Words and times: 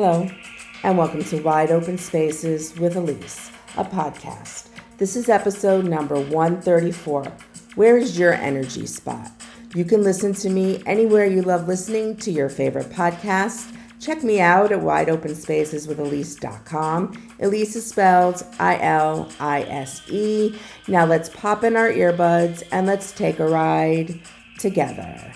Hello, 0.00 0.30
and 0.84 0.96
welcome 0.96 1.24
to 1.24 1.42
Wide 1.42 1.72
Open 1.72 1.98
Spaces 1.98 2.78
with 2.78 2.94
Elise, 2.94 3.50
a 3.76 3.84
podcast. 3.84 4.68
This 4.96 5.16
is 5.16 5.28
episode 5.28 5.86
number 5.86 6.20
134. 6.20 7.24
Where 7.74 7.96
is 7.96 8.16
your 8.16 8.32
energy 8.32 8.86
spot? 8.86 9.32
You 9.74 9.84
can 9.84 10.04
listen 10.04 10.34
to 10.34 10.50
me 10.50 10.84
anywhere 10.86 11.26
you 11.26 11.42
love 11.42 11.66
listening 11.66 12.14
to 12.18 12.30
your 12.30 12.48
favorite 12.48 12.90
podcast. 12.90 13.76
Check 13.98 14.22
me 14.22 14.38
out 14.38 14.70
at 14.70 14.78
wideopenspaceswithelise.com. 14.78 17.32
Elise 17.40 17.74
is 17.74 17.84
spelled 17.84 18.46
I 18.60 18.80
L 18.80 19.28
I 19.40 19.62
S 19.62 20.08
E. 20.08 20.56
Now 20.86 21.06
let's 21.06 21.28
pop 21.28 21.64
in 21.64 21.74
our 21.74 21.90
earbuds 21.90 22.62
and 22.70 22.86
let's 22.86 23.10
take 23.10 23.40
a 23.40 23.48
ride 23.48 24.20
together. 24.60 25.32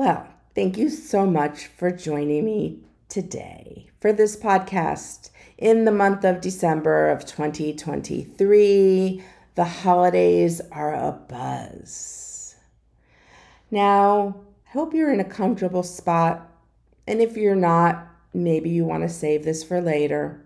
Well, 0.00 0.26
thank 0.54 0.78
you 0.78 0.88
so 0.88 1.26
much 1.26 1.66
for 1.66 1.90
joining 1.90 2.46
me 2.46 2.78
today 3.10 3.90
for 4.00 4.14
this 4.14 4.34
podcast 4.34 5.28
in 5.58 5.84
the 5.84 5.92
month 5.92 6.24
of 6.24 6.40
December 6.40 7.10
of 7.10 7.26
2023. 7.26 9.22
The 9.56 9.64
holidays 9.64 10.62
are 10.72 10.94
a 10.94 11.12
buzz. 11.12 12.56
Now, 13.70 14.36
I 14.68 14.70
hope 14.70 14.94
you're 14.94 15.12
in 15.12 15.20
a 15.20 15.24
comfortable 15.24 15.82
spot. 15.82 16.50
And 17.06 17.20
if 17.20 17.36
you're 17.36 17.54
not, 17.54 18.08
maybe 18.32 18.70
you 18.70 18.86
want 18.86 19.02
to 19.02 19.08
save 19.10 19.44
this 19.44 19.62
for 19.62 19.82
later 19.82 20.42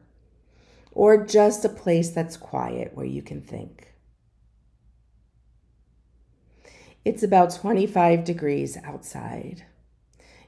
or 0.90 1.24
just 1.24 1.64
a 1.64 1.68
place 1.68 2.10
that's 2.10 2.36
quiet 2.36 2.90
where 2.96 3.06
you 3.06 3.22
can 3.22 3.40
think. 3.40 3.93
It's 7.04 7.22
about 7.22 7.54
25 7.54 8.24
degrees 8.24 8.78
outside. 8.82 9.64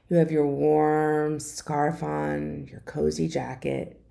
You 0.09 0.17
have 0.17 0.31
your 0.31 0.47
warm 0.47 1.39
scarf 1.39 2.01
on, 2.01 2.67
your 2.71 2.79
cozy 2.79 3.27
jacket, 3.27 4.01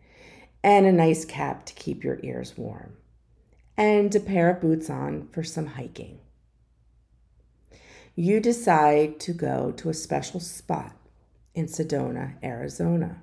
and 0.63 0.87
a 0.87 0.93
nice 0.93 1.25
cap 1.25 1.67
to 1.67 1.75
keep 1.75 2.05
your 2.05 2.21
ears 2.23 2.57
warm, 2.57 2.99
and 3.77 4.15
a 4.15 4.21
pair 4.21 4.49
of 4.49 4.61
boots 4.61 4.89
on 4.89 5.27
for 5.33 5.43
some 5.43 5.67
hiking. 5.67 6.21
You 8.15 8.39
decide 8.39 9.19
to 9.21 9.33
go 9.33 9.73
to 9.73 9.91
a 9.91 9.95
special 9.95 10.39
spot 10.39 10.95
in 11.53 11.67
Sedona, 11.67 12.35
Arizona. 12.45 13.23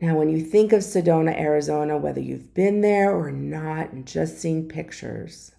Now, 0.00 0.16
when 0.16 0.30
you 0.30 0.40
think 0.40 0.72
of 0.72 0.80
Sedona, 0.80 1.38
Arizona, 1.38 1.96
whether 1.96 2.20
you've 2.20 2.54
been 2.54 2.80
there 2.80 3.14
or 3.14 3.30
not 3.30 3.92
and 3.92 4.04
just 4.04 4.38
seen 4.38 4.66
pictures, 4.66 5.52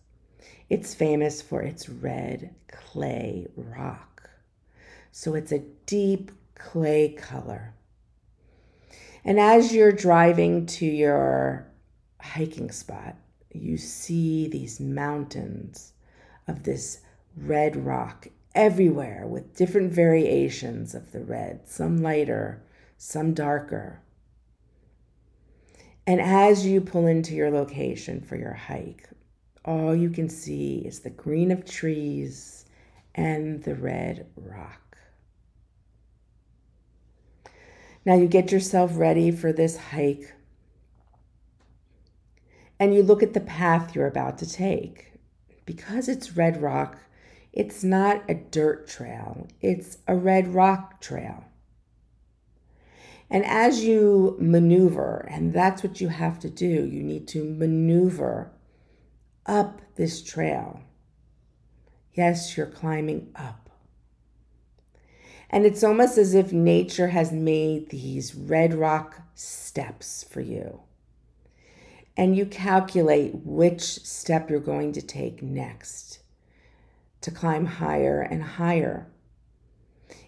it's 0.69 0.93
famous 0.93 1.41
for 1.41 1.61
its 1.61 1.89
red 1.89 2.53
clay 2.67 3.47
rock. 3.55 4.29
So 5.11 5.35
it's 5.35 5.51
a 5.51 5.63
deep 5.85 6.31
clay 6.55 7.09
color. 7.09 7.73
And 9.25 9.39
as 9.39 9.73
you're 9.73 9.91
driving 9.91 10.65
to 10.65 10.85
your 10.85 11.67
hiking 12.19 12.71
spot, 12.71 13.15
you 13.51 13.77
see 13.77 14.47
these 14.47 14.79
mountains 14.79 15.93
of 16.47 16.63
this 16.63 17.01
red 17.37 17.75
rock 17.75 18.27
everywhere 18.55 19.25
with 19.25 19.55
different 19.55 19.91
variations 19.91 20.93
of 20.93 21.11
the 21.11 21.21
red, 21.21 21.67
some 21.67 22.01
lighter, 22.01 22.63
some 22.97 23.33
darker. 23.33 23.99
And 26.05 26.19
as 26.19 26.65
you 26.65 26.81
pull 26.81 27.07
into 27.07 27.33
your 27.33 27.49
location 27.49 28.21
for 28.21 28.35
your 28.35 28.53
hike, 28.53 29.07
all 29.65 29.95
you 29.95 30.09
can 30.09 30.29
see 30.29 30.79
is 30.79 30.99
the 30.99 31.09
green 31.09 31.51
of 31.51 31.65
trees 31.65 32.65
and 33.15 33.63
the 33.63 33.75
red 33.75 34.27
rock. 34.35 34.97
Now 38.05 38.15
you 38.15 38.27
get 38.27 38.51
yourself 38.51 38.91
ready 38.95 39.31
for 39.31 39.53
this 39.53 39.77
hike 39.77 40.33
and 42.79 42.93
you 42.93 43.01
look 43.01 43.23
at 43.23 43.33
the 43.33 43.39
path 43.39 43.95
you're 43.95 44.07
about 44.07 44.37
to 44.39 44.49
take. 44.49 45.13
Because 45.65 46.09
it's 46.09 46.35
red 46.35 46.61
rock, 46.61 46.97
it's 47.53 47.81
not 47.83 48.21
a 48.27 48.33
dirt 48.33 48.87
trail, 48.87 49.47
it's 49.61 49.99
a 50.07 50.15
red 50.15 50.53
rock 50.53 50.99
trail. 50.99 51.45
And 53.29 53.45
as 53.45 53.85
you 53.85 54.35
maneuver, 54.39 55.25
and 55.31 55.53
that's 55.53 55.81
what 55.81 56.01
you 56.01 56.09
have 56.09 56.39
to 56.39 56.49
do, 56.49 56.67
you 56.67 57.01
need 57.01 57.27
to 57.29 57.45
maneuver 57.45 58.51
up 59.45 59.81
this 59.95 60.23
trail. 60.23 60.81
Yes, 62.13 62.55
you're 62.55 62.67
climbing 62.67 63.31
up. 63.35 63.69
And 65.49 65.65
it's 65.65 65.83
almost 65.83 66.17
as 66.17 66.33
if 66.33 66.51
nature 66.51 67.09
has 67.09 67.31
made 67.31 67.89
these 67.89 68.35
red 68.35 68.73
rock 68.73 69.21
steps 69.35 70.23
for 70.23 70.41
you. 70.41 70.81
And 72.15 72.35
you 72.35 72.45
calculate 72.45 73.33
which 73.35 73.81
step 73.81 74.49
you're 74.49 74.59
going 74.59 74.93
to 74.93 75.01
take 75.01 75.41
next 75.41 76.19
to 77.21 77.31
climb 77.31 77.65
higher 77.65 78.21
and 78.21 78.43
higher. 78.43 79.07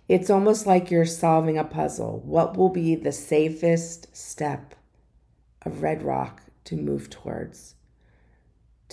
It's 0.07 0.29
almost 0.29 0.65
like 0.65 0.91
you're 0.91 1.05
solving 1.05 1.57
a 1.57 1.63
puzzle. 1.63 2.21
What 2.23 2.57
will 2.57 2.69
be 2.69 2.95
the 2.95 3.11
safest 3.11 4.15
step 4.15 4.75
of 5.63 5.81
red 5.81 6.03
rock 6.03 6.41
to 6.65 6.75
move 6.75 7.09
towards? 7.09 7.74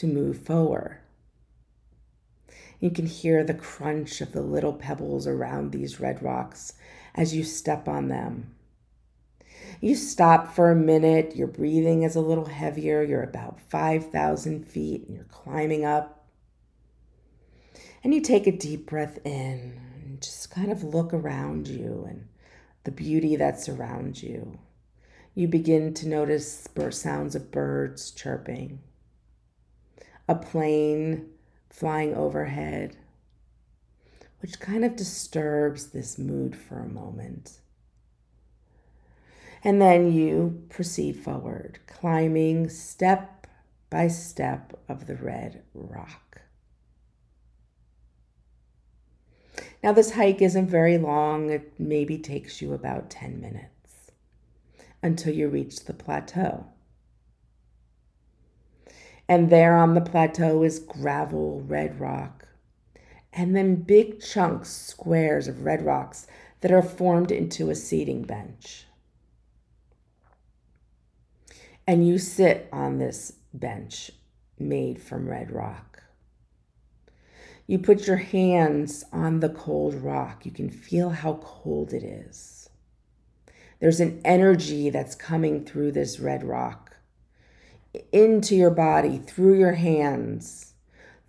To 0.03 0.09
move 0.09 0.37
forward. 0.37 0.99
You 2.81 2.91
can 2.91 3.07
hear 3.07 3.45
the 3.45 3.55
crunch 3.55 4.21
of 4.21 4.33
the 4.33 4.43
little 4.43 4.73
pebbles 4.73 5.29
around 5.29 5.71
these 5.71 6.01
red 6.01 6.21
rocks 6.21 6.73
as 7.15 7.37
you 7.37 7.45
step 7.45 7.87
on 7.87 8.09
them. 8.09 8.53
You 9.81 9.95
stop 9.95 10.53
for 10.53 10.73
a 10.73 10.77
minute, 10.77 11.37
your 11.37 11.47
breathing 11.47 12.03
is 12.03 12.17
a 12.17 12.21
little 12.21 12.47
heavier, 12.47 13.05
you're 13.05 13.23
about 13.23 13.61
5,000 13.61 14.67
feet 14.67 15.07
and 15.07 15.15
you're 15.15 15.25
climbing 15.27 15.85
up. 15.85 16.27
And 18.03 18.13
you 18.13 18.21
take 18.21 18.49
a 18.49 18.53
deep 18.53 18.87
breath 18.87 19.21
in 19.25 19.81
and 20.05 20.21
just 20.21 20.51
kind 20.51 20.73
of 20.73 20.83
look 20.83 21.15
around 21.15 21.69
you 21.69 22.07
and 22.09 22.27
the 22.83 22.91
beauty 22.91 23.37
that 23.37 23.61
surrounds 23.61 24.21
you. 24.21 24.59
You 25.37 25.47
begin 25.47 25.95
to 25.95 26.09
notice 26.09 26.67
sounds 26.91 27.37
of 27.37 27.53
birds 27.53 28.11
chirping 28.11 28.81
a 30.33 30.35
plane 30.35 31.29
flying 31.69 32.15
overhead, 32.15 32.97
which 34.41 34.59
kind 34.59 34.83
of 34.83 34.97
disturbs 34.97 35.89
this 35.89 36.19
mood 36.19 36.57
for 36.57 36.79
a 36.79 36.89
moment. 36.89 37.59
And 39.63 39.81
then 39.81 40.11
you 40.11 40.65
proceed 40.71 41.17
forward, 41.17 41.81
climbing 41.87 42.71
step 42.71 43.47
by 43.91 44.09
step 44.09 44.73
of 44.89 45.07
the 45.07 45.17
red 45.17 45.63
rock. 45.75 46.41
Now, 49.83 49.93
this 49.93 50.13
hike 50.13 50.41
isn't 50.41 50.69
very 50.69 50.97
long, 50.97 51.51
it 51.51 51.75
maybe 51.79 52.17
takes 52.17 52.63
you 52.63 52.73
about 52.73 53.11
10 53.11 53.39
minutes 53.39 54.13
until 55.03 55.35
you 55.35 55.49
reach 55.49 55.85
the 55.85 55.93
plateau. 55.93 56.69
And 59.33 59.49
there 59.49 59.79
on 59.79 59.95
the 59.95 60.03
plateau 60.03 60.63
is 60.63 60.79
gravel, 60.79 61.63
red 61.63 61.99
rock, 61.99 62.49
and 63.33 63.57
then 63.57 63.77
big 63.77 64.21
chunks, 64.21 64.69
squares 64.69 65.49
of 65.49 65.65
red 65.65 65.87
rocks 65.87 66.27
that 66.61 66.71
are 66.71 66.83
formed 66.83 67.31
into 67.31 67.71
a 67.71 67.75
seating 67.75 68.25
bench. 68.25 68.85
And 71.87 72.07
you 72.07 72.19
sit 72.19 72.69
on 72.75 72.99
this 72.99 73.33
bench 73.55 74.11
made 74.59 75.01
from 75.01 75.31
red 75.31 75.51
rock. 75.51 76.03
You 77.67 77.79
put 77.79 78.07
your 78.07 78.19
hands 78.19 79.03
on 79.15 79.41
the 79.41 79.49
cold 79.49 79.95
rock. 79.95 80.45
You 80.45 80.51
can 80.53 80.69
feel 80.69 81.09
how 81.09 81.41
cold 81.43 81.95
it 81.95 82.05
is. 82.05 82.69
There's 83.81 84.01
an 84.01 84.21
energy 84.27 84.91
that's 84.91 85.15
coming 85.15 85.65
through 85.65 85.93
this 85.93 86.21
red 86.21 86.45
rock 86.45 86.82
into 88.13 88.57
your 88.57 88.71
body, 88.71 89.19
through 89.19 89.59
your 89.59 89.75
hands, 89.75 90.75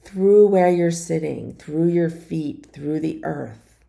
through 0.04 0.48
where 0.48 0.70
you're 0.70 0.92
sitting, 0.92 1.56
through 1.56 1.88
your 1.88 2.10
feet, 2.10 2.68
through 2.72 3.00
the 3.00 3.24
earth. 3.24 3.84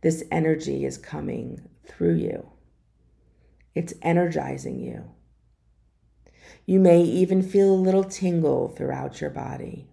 This 0.00 0.24
energy 0.30 0.84
is 0.84 0.98
coming 0.98 1.68
through 1.86 2.14
you. 2.14 2.48
It's 3.74 3.94
energizing 4.02 4.80
you. 4.80 5.10
You 6.66 6.78
may 6.78 7.02
even 7.02 7.42
feel 7.42 7.72
a 7.72 7.74
little 7.74 8.04
tingle 8.04 8.68
throughout 8.68 9.20
your 9.20 9.30
body 9.30 9.88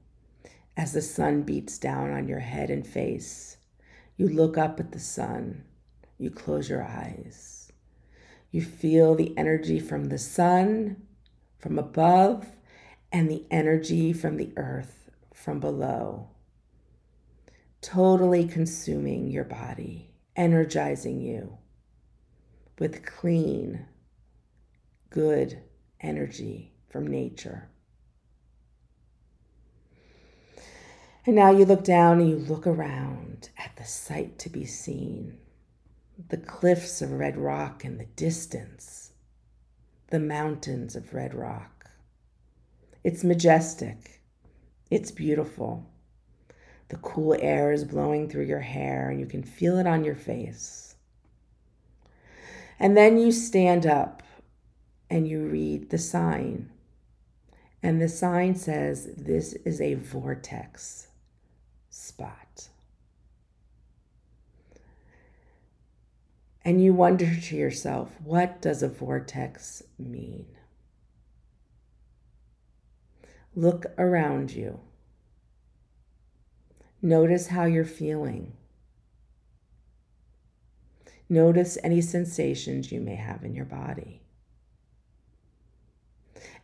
as 0.78 0.94
the 0.94 1.02
sun 1.02 1.44
beats 1.44 1.78
down 1.78 2.12
on 2.12 2.28
your 2.28 2.40
head 2.40 2.70
and 2.70 2.86
face. 2.86 3.58
You 4.18 4.28
look 4.28 4.58
up 4.58 4.80
at 4.80 4.92
the 4.92 5.00
sun. 5.00 5.64
You 6.18 6.30
close 6.30 6.70
your 6.70 6.84
eyes. 6.84 7.72
You 8.52 8.62
feel 8.62 9.16
the 9.16 9.38
energy 9.38 9.80
from 9.80 10.06
the 10.06 10.18
sun 10.18 10.98
from 11.60 11.78
above 11.78 12.48
and 13.12 13.30
the 13.30 13.46
energy 13.52 14.14
from 14.14 14.38
the 14.38 14.52
earth 14.58 15.10
from 15.34 15.60
below. 15.60 16.30
totally 17.82 18.46
consuming 18.46 19.28
your 19.30 19.44
body, 19.44 20.12
energizing 20.36 21.22
you 21.22 21.58
with 22.78 23.06
clean, 23.06 23.86
good 25.10 25.62
energy 26.02 26.74
from 26.88 27.08
nature. 27.08 27.70
And 31.26 31.36
now 31.36 31.52
you 31.52 31.66
look 31.66 31.84
down 31.84 32.20
and 32.20 32.30
you 32.30 32.38
look 32.38 32.66
around 32.66 33.50
at 33.58 33.76
the 33.76 33.84
sight 33.84 34.40
to 34.40 34.50
be 34.50 34.66
seen 34.66 35.38
the 36.30 36.38
cliffs 36.38 37.02
of 37.02 37.12
red 37.12 37.38
rock 37.38 37.86
in 37.86 37.98
the 37.98 38.06
distance, 38.06 39.09
the 40.10 40.20
mountains 40.20 40.96
of 40.96 41.14
red 41.14 41.34
rock. 41.34 41.92
It's 43.04 43.24
majestic, 43.24 44.22
it's 44.90 45.12
beautiful. 45.12 45.86
The 46.90 46.98
cool 46.98 47.36
air 47.40 47.72
is 47.72 47.86
blowing 47.86 48.28
through 48.28 48.46
your 48.46 48.62
hair, 48.62 49.12
and 49.12 49.20
you 49.20 49.28
can 49.28 49.44
feel 49.44 49.78
it 49.78 49.86
on 49.86 50.04
your 50.04 50.16
face. 50.16 50.96
And 52.80 52.98
then 52.98 53.20
you 53.20 53.32
stand 53.32 53.86
up 53.86 54.24
and 55.10 55.28
you 55.28 55.46
read 55.46 55.92
the 55.92 56.00
sign. 56.00 56.72
And 57.84 58.02
the 58.02 58.10
sign 58.10 58.56
says, 58.56 59.10
This 59.16 59.54
is 59.54 59.80
a 59.80 59.94
vortex 59.94 61.10
spot. 61.90 62.49
And 66.64 66.84
you 66.84 66.94
wonder 66.94 67.36
to 67.36 67.56
yourself, 67.56 68.16
what 68.24 68.62
does 68.62 68.84
a 68.84 68.90
vortex 68.90 69.82
mean? 69.98 70.46
Look 73.56 73.86
around 73.98 74.52
you. 74.52 74.80
Notice 77.02 77.48
how 77.48 77.66
you're 77.66 77.86
feeling. 77.86 78.54
Notice 81.30 81.78
any 81.84 82.02
sensations 82.02 82.92
you 82.92 83.00
may 83.00 83.16
have 83.16 83.44
in 83.44 83.56
your 83.56 83.66
body. 83.66 84.22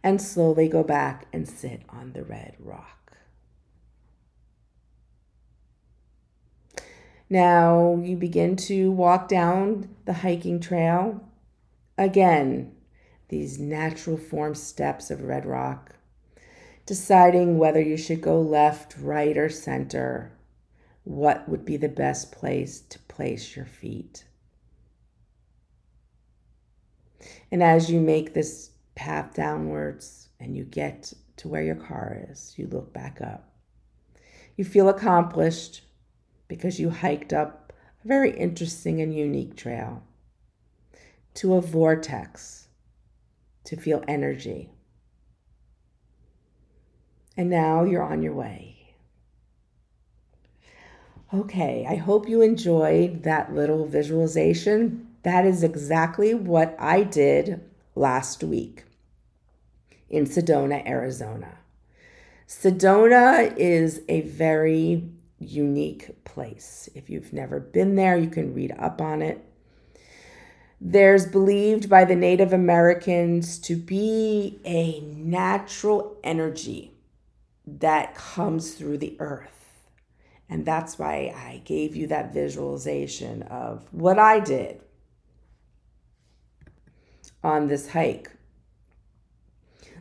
And 0.04 0.22
slowly 0.22 0.68
go 0.68 0.84
back 0.84 1.28
and 1.32 1.48
sit 1.48 1.84
on 1.90 2.14
the 2.14 2.24
red 2.24 2.56
rock. 2.60 3.05
Now 7.30 8.00
you 8.04 8.16
begin 8.16 8.56
to 8.58 8.92
walk 8.92 9.28
down 9.28 9.90
the 10.06 10.14
hiking 10.14 10.60
trail. 10.60 11.28
Again, 11.98 12.74
these 13.30 13.58
natural 13.60 14.18
form 14.18 14.54
steps 14.54 15.10
of 15.10 15.24
red 15.24 15.46
rock, 15.46 15.96
deciding 16.86 17.58
whether 17.58 17.82
you 17.82 17.98
should 17.98 18.22
go 18.22 18.40
left, 18.40 18.96
right, 19.00 19.36
or 19.36 19.50
center, 19.50 20.38
what 21.04 21.48
would 21.50 21.66
be 21.66 21.78
the 21.78 21.90
best 21.90 22.32
place 22.32 22.82
to 22.82 23.00
place 23.00 23.56
your 23.56 23.66
feet. 23.66 24.26
And 27.52 27.64
as 27.64 27.90
you 27.90 28.00
make 28.00 28.34
this 28.34 28.72
path 28.94 29.34
downwards 29.34 30.30
and 30.40 30.56
you 30.56 30.64
get 30.64 31.14
to 31.38 31.48
where 31.48 31.64
your 31.64 31.76
car 31.76 32.26
is, 32.30 32.54
you 32.58 32.68
look 32.68 32.94
back 32.94 33.20
up. 33.22 33.50
You 34.56 34.64
feel 34.64 34.90
accomplished 34.90 35.82
because 36.48 36.80
you 36.80 36.90
hiked 36.90 37.34
up 37.34 37.74
a 38.04 38.08
very 38.08 38.38
interesting 38.38 39.02
and 39.02 39.16
unique 39.16 39.56
trail 39.56 40.04
to 41.36 41.56
a 41.56 41.62
vortex 41.62 42.68
to 43.66 43.76
feel 43.76 44.04
energy. 44.08 44.70
And 47.38 47.50
now 47.50 47.84
you're 47.84 48.04
on 48.04 48.22
your 48.22 48.34
way. 48.34 48.96
Okay, 51.34 51.86
I 51.90 51.96
hope 51.96 52.30
you 52.30 52.42
enjoyed 52.42 53.24
that 53.24 53.54
little 53.54 53.86
visualization. 53.86 55.08
That 55.24 55.46
is 55.46 55.64
exactly 55.64 56.34
what 56.34 56.76
I 56.80 57.04
did 57.04 57.62
last 57.96 58.44
week 58.44 58.86
in 60.10 60.26
Sedona, 60.26 60.88
Arizona. 60.88 61.58
Sedona 62.48 63.54
is 63.58 64.02
a 64.08 64.22
very 64.22 65.10
unique 65.46 66.24
place. 66.26 66.90
If 66.96 67.10
you've 67.10 67.34
never 67.34 67.60
been 67.60 67.96
there, 67.96 68.18
you 68.18 68.30
can 68.30 68.54
read 68.54 68.74
up 68.78 69.02
on 69.02 69.22
it. 69.22 69.44
There's 70.82 71.26
believed 71.26 71.90
by 71.90 72.06
the 72.06 72.16
Native 72.16 72.54
Americans 72.54 73.58
to 73.60 73.76
be 73.76 74.60
a 74.66 75.00
natural 75.00 76.18
energy 76.24 76.92
that 77.66 78.16
comes 78.16 78.74
through 78.74 78.98
the 78.98 79.16
earth. 79.20 79.52
And 80.50 80.66
that's 80.66 81.00
why 81.00 81.34
I 81.36 81.62
gave 81.66 81.96
you 81.96 82.08
that 82.08 82.34
visualization 82.34 83.44
of 83.44 83.88
what 83.92 84.20
I 84.20 84.40
did 84.40 84.82
on 87.44 87.68
this 87.68 87.90
hike. 87.90 88.32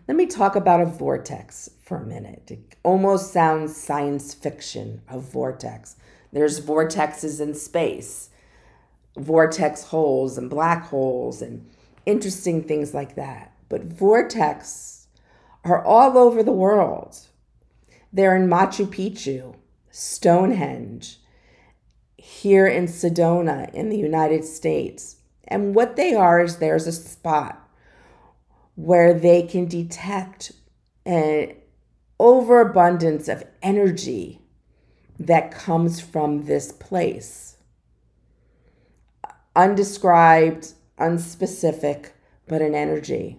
Let 0.07 0.17
me 0.17 0.27
talk 0.27 0.55
about 0.55 0.83
a 0.83 0.87
vortex 0.87 1.71
for 1.85 1.99
a 1.99 2.07
minute. 2.07 2.51
It 2.51 2.77
almost 2.83 3.33
sounds 3.33 3.77
science 3.77 4.33
fiction, 4.33 5.03
a 5.09 5.19
vortex. 5.19 5.97
There's 6.33 6.61
vortexes 6.61 7.41
in 7.41 7.55
space, 7.55 8.31
vortex 9.17 9.85
holes 9.85 10.39
and 10.39 10.49
black 10.49 10.87
holes 10.87 11.43
and 11.43 11.69
interesting 12.07 12.63
things 12.65 12.95
like 12.95 13.15
that. 13.17 13.53
But 13.69 13.85
vortex 13.85 15.09
are 15.63 15.85
all 15.85 16.17
over 16.17 16.43
the 16.43 16.53
world. 16.53 17.19
They're 18.13 18.37
in 18.37 18.49
Machu 18.49 18.87
Picchu, 18.87 19.57
Stonehenge, 19.91 21.21
here 22.17 22.67
in 22.67 22.87
Sedona 22.87 23.73
in 23.75 23.91
the 23.91 23.99
United 23.99 24.45
States. 24.45 25.17
And 25.47 25.75
what 25.75 25.97
they 25.97 26.15
are 26.15 26.41
is 26.41 26.57
there's 26.57 26.87
a 26.87 26.93
spot 26.93 27.69
where 28.77 29.13
they 29.13 29.43
can 29.43 29.67
detect 29.67 30.53
an 31.05 31.53
overabundance 32.25 33.29
of 33.29 33.45
energy 33.63 34.41
that 35.19 35.51
comes 35.51 36.01
from 36.01 36.47
this 36.47 36.73
place. 36.73 37.59
Undescribed, 39.55 40.73
unspecific, 40.99 42.13
but 42.49 42.63
an 42.63 42.75
energy. 42.75 43.39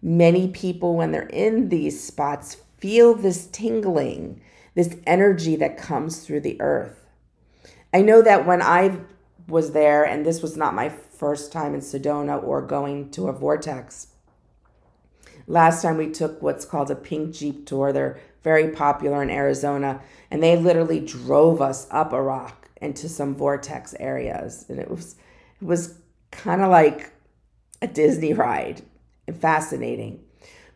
Many 0.00 0.46
people, 0.46 0.94
when 0.94 1.10
they're 1.10 1.22
in 1.26 1.70
these 1.70 2.00
spots, 2.00 2.58
feel 2.78 3.16
this 3.16 3.48
tingling, 3.48 4.40
this 4.76 4.94
energy 5.04 5.56
that 5.56 5.76
comes 5.76 6.24
through 6.24 6.40
the 6.42 6.60
earth. 6.60 7.08
I 7.92 8.00
know 8.00 8.22
that 8.22 8.46
when 8.46 8.62
I 8.62 9.00
was 9.48 9.72
there, 9.72 10.04
and 10.04 10.24
this 10.24 10.40
was 10.40 10.56
not 10.56 10.76
my 10.76 10.88
first 10.88 11.50
time 11.50 11.74
in 11.74 11.80
Sedona 11.80 12.40
or 12.40 12.62
going 12.62 13.10
to 13.10 13.26
a 13.26 13.32
vortex, 13.32 14.06
Last 15.46 15.82
time 15.82 15.96
we 15.96 16.10
took 16.10 16.40
what's 16.42 16.64
called 16.64 16.90
a 16.90 16.94
pink 16.94 17.34
Jeep 17.34 17.66
tour. 17.66 17.92
They're 17.92 18.20
very 18.42 18.68
popular 18.68 19.22
in 19.22 19.30
Arizona. 19.30 20.00
And 20.30 20.42
they 20.42 20.56
literally 20.56 21.00
drove 21.00 21.60
us 21.60 21.86
up 21.90 22.12
a 22.12 22.22
rock 22.22 22.68
into 22.80 23.08
some 23.08 23.34
vortex 23.34 23.94
areas. 24.00 24.66
And 24.68 24.78
it 24.78 24.90
was 24.90 25.16
it 25.60 25.64
was 25.64 25.98
kind 26.30 26.62
of 26.62 26.70
like 26.70 27.12
a 27.80 27.86
Disney 27.86 28.32
ride 28.32 28.82
and 29.26 29.36
fascinating. 29.36 30.20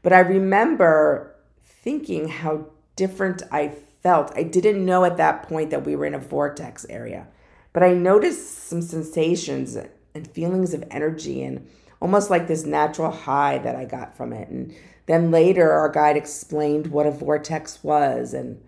But 0.02 0.12
I 0.12 0.20
remember 0.20 1.34
thinking 1.62 2.28
how 2.28 2.66
different 2.94 3.42
I 3.50 3.68
felt. 4.02 4.32
I 4.36 4.42
didn't 4.44 4.84
know 4.84 5.04
at 5.04 5.16
that 5.16 5.42
point 5.44 5.70
that 5.70 5.84
we 5.84 5.96
were 5.96 6.06
in 6.06 6.14
a 6.14 6.18
vortex 6.18 6.86
area, 6.88 7.26
but 7.72 7.82
I 7.82 7.92
noticed 7.92 8.68
some 8.68 8.82
sensations 8.82 9.76
and 10.14 10.30
feelings 10.30 10.74
of 10.74 10.84
energy 10.90 11.42
and 11.42 11.68
almost 12.00 12.30
like 12.30 12.46
this 12.46 12.64
natural 12.64 13.10
high 13.10 13.58
that 13.58 13.76
I 13.76 13.84
got 13.84 14.16
from 14.16 14.32
it. 14.32 14.48
And 14.48 14.74
then 15.06 15.30
later, 15.30 15.70
our 15.70 15.88
guide 15.88 16.16
explained 16.16 16.88
what 16.88 17.06
a 17.06 17.10
vortex 17.10 17.82
was. 17.82 18.34
And 18.34 18.62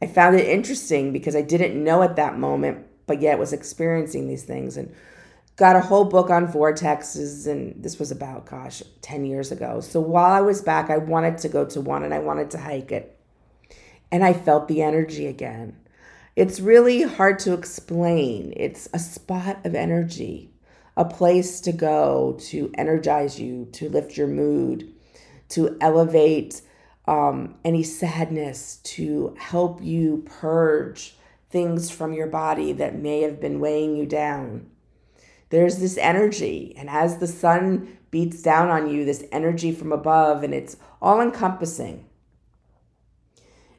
I 0.00 0.06
found 0.06 0.36
it 0.36 0.48
interesting 0.48 1.12
because 1.12 1.36
I 1.36 1.42
didn't 1.42 1.82
know 1.82 2.02
at 2.02 2.16
that 2.16 2.38
moment, 2.38 2.86
but 3.06 3.20
yet 3.20 3.38
was 3.38 3.52
experiencing 3.52 4.26
these 4.26 4.44
things. 4.44 4.76
And 4.76 4.94
got 5.56 5.76
a 5.76 5.80
whole 5.80 6.04
book 6.04 6.30
on 6.30 6.50
vortexes. 6.50 7.46
And 7.46 7.82
this 7.82 7.98
was 7.98 8.10
about, 8.10 8.46
gosh, 8.46 8.82
10 9.02 9.24
years 9.24 9.52
ago. 9.52 9.80
So 9.80 10.00
while 10.00 10.32
I 10.32 10.40
was 10.40 10.62
back, 10.62 10.90
I 10.90 10.98
wanted 10.98 11.38
to 11.38 11.48
go 11.48 11.64
to 11.66 11.80
one 11.80 12.02
and 12.02 12.14
I 12.14 12.18
wanted 12.18 12.50
to 12.52 12.58
hike 12.58 12.90
it. 12.90 13.18
And 14.10 14.24
I 14.24 14.32
felt 14.32 14.68
the 14.68 14.82
energy 14.82 15.26
again. 15.26 15.76
It's 16.34 16.60
really 16.60 17.02
hard 17.02 17.38
to 17.40 17.52
explain. 17.52 18.54
It's 18.56 18.88
a 18.94 18.98
spot 18.98 19.64
of 19.64 19.74
energy 19.74 20.51
a 20.96 21.04
place 21.04 21.60
to 21.60 21.72
go 21.72 22.36
to 22.38 22.70
energize 22.76 23.40
you, 23.40 23.66
to 23.72 23.88
lift 23.88 24.16
your 24.16 24.28
mood, 24.28 24.92
to 25.48 25.76
elevate 25.80 26.62
um, 27.06 27.54
any 27.64 27.82
sadness, 27.82 28.76
to 28.84 29.34
help 29.38 29.82
you 29.82 30.22
purge 30.26 31.16
things 31.50 31.90
from 31.90 32.12
your 32.12 32.26
body 32.26 32.72
that 32.72 32.98
may 32.98 33.22
have 33.22 33.40
been 33.40 33.60
weighing 33.60 33.96
you 33.96 34.06
down. 34.06 34.66
There's 35.50 35.78
this 35.78 35.98
energy, 35.98 36.74
and 36.76 36.88
as 36.88 37.18
the 37.18 37.26
sun 37.26 37.98
beats 38.10 38.42
down 38.42 38.70
on 38.70 38.88
you, 38.88 39.04
this 39.04 39.24
energy 39.32 39.72
from 39.72 39.92
above, 39.92 40.42
and 40.42 40.54
it's 40.54 40.76
all 41.00 41.20
encompassing. 41.20 42.06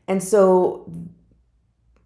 And 0.08 0.22
so 0.22 0.92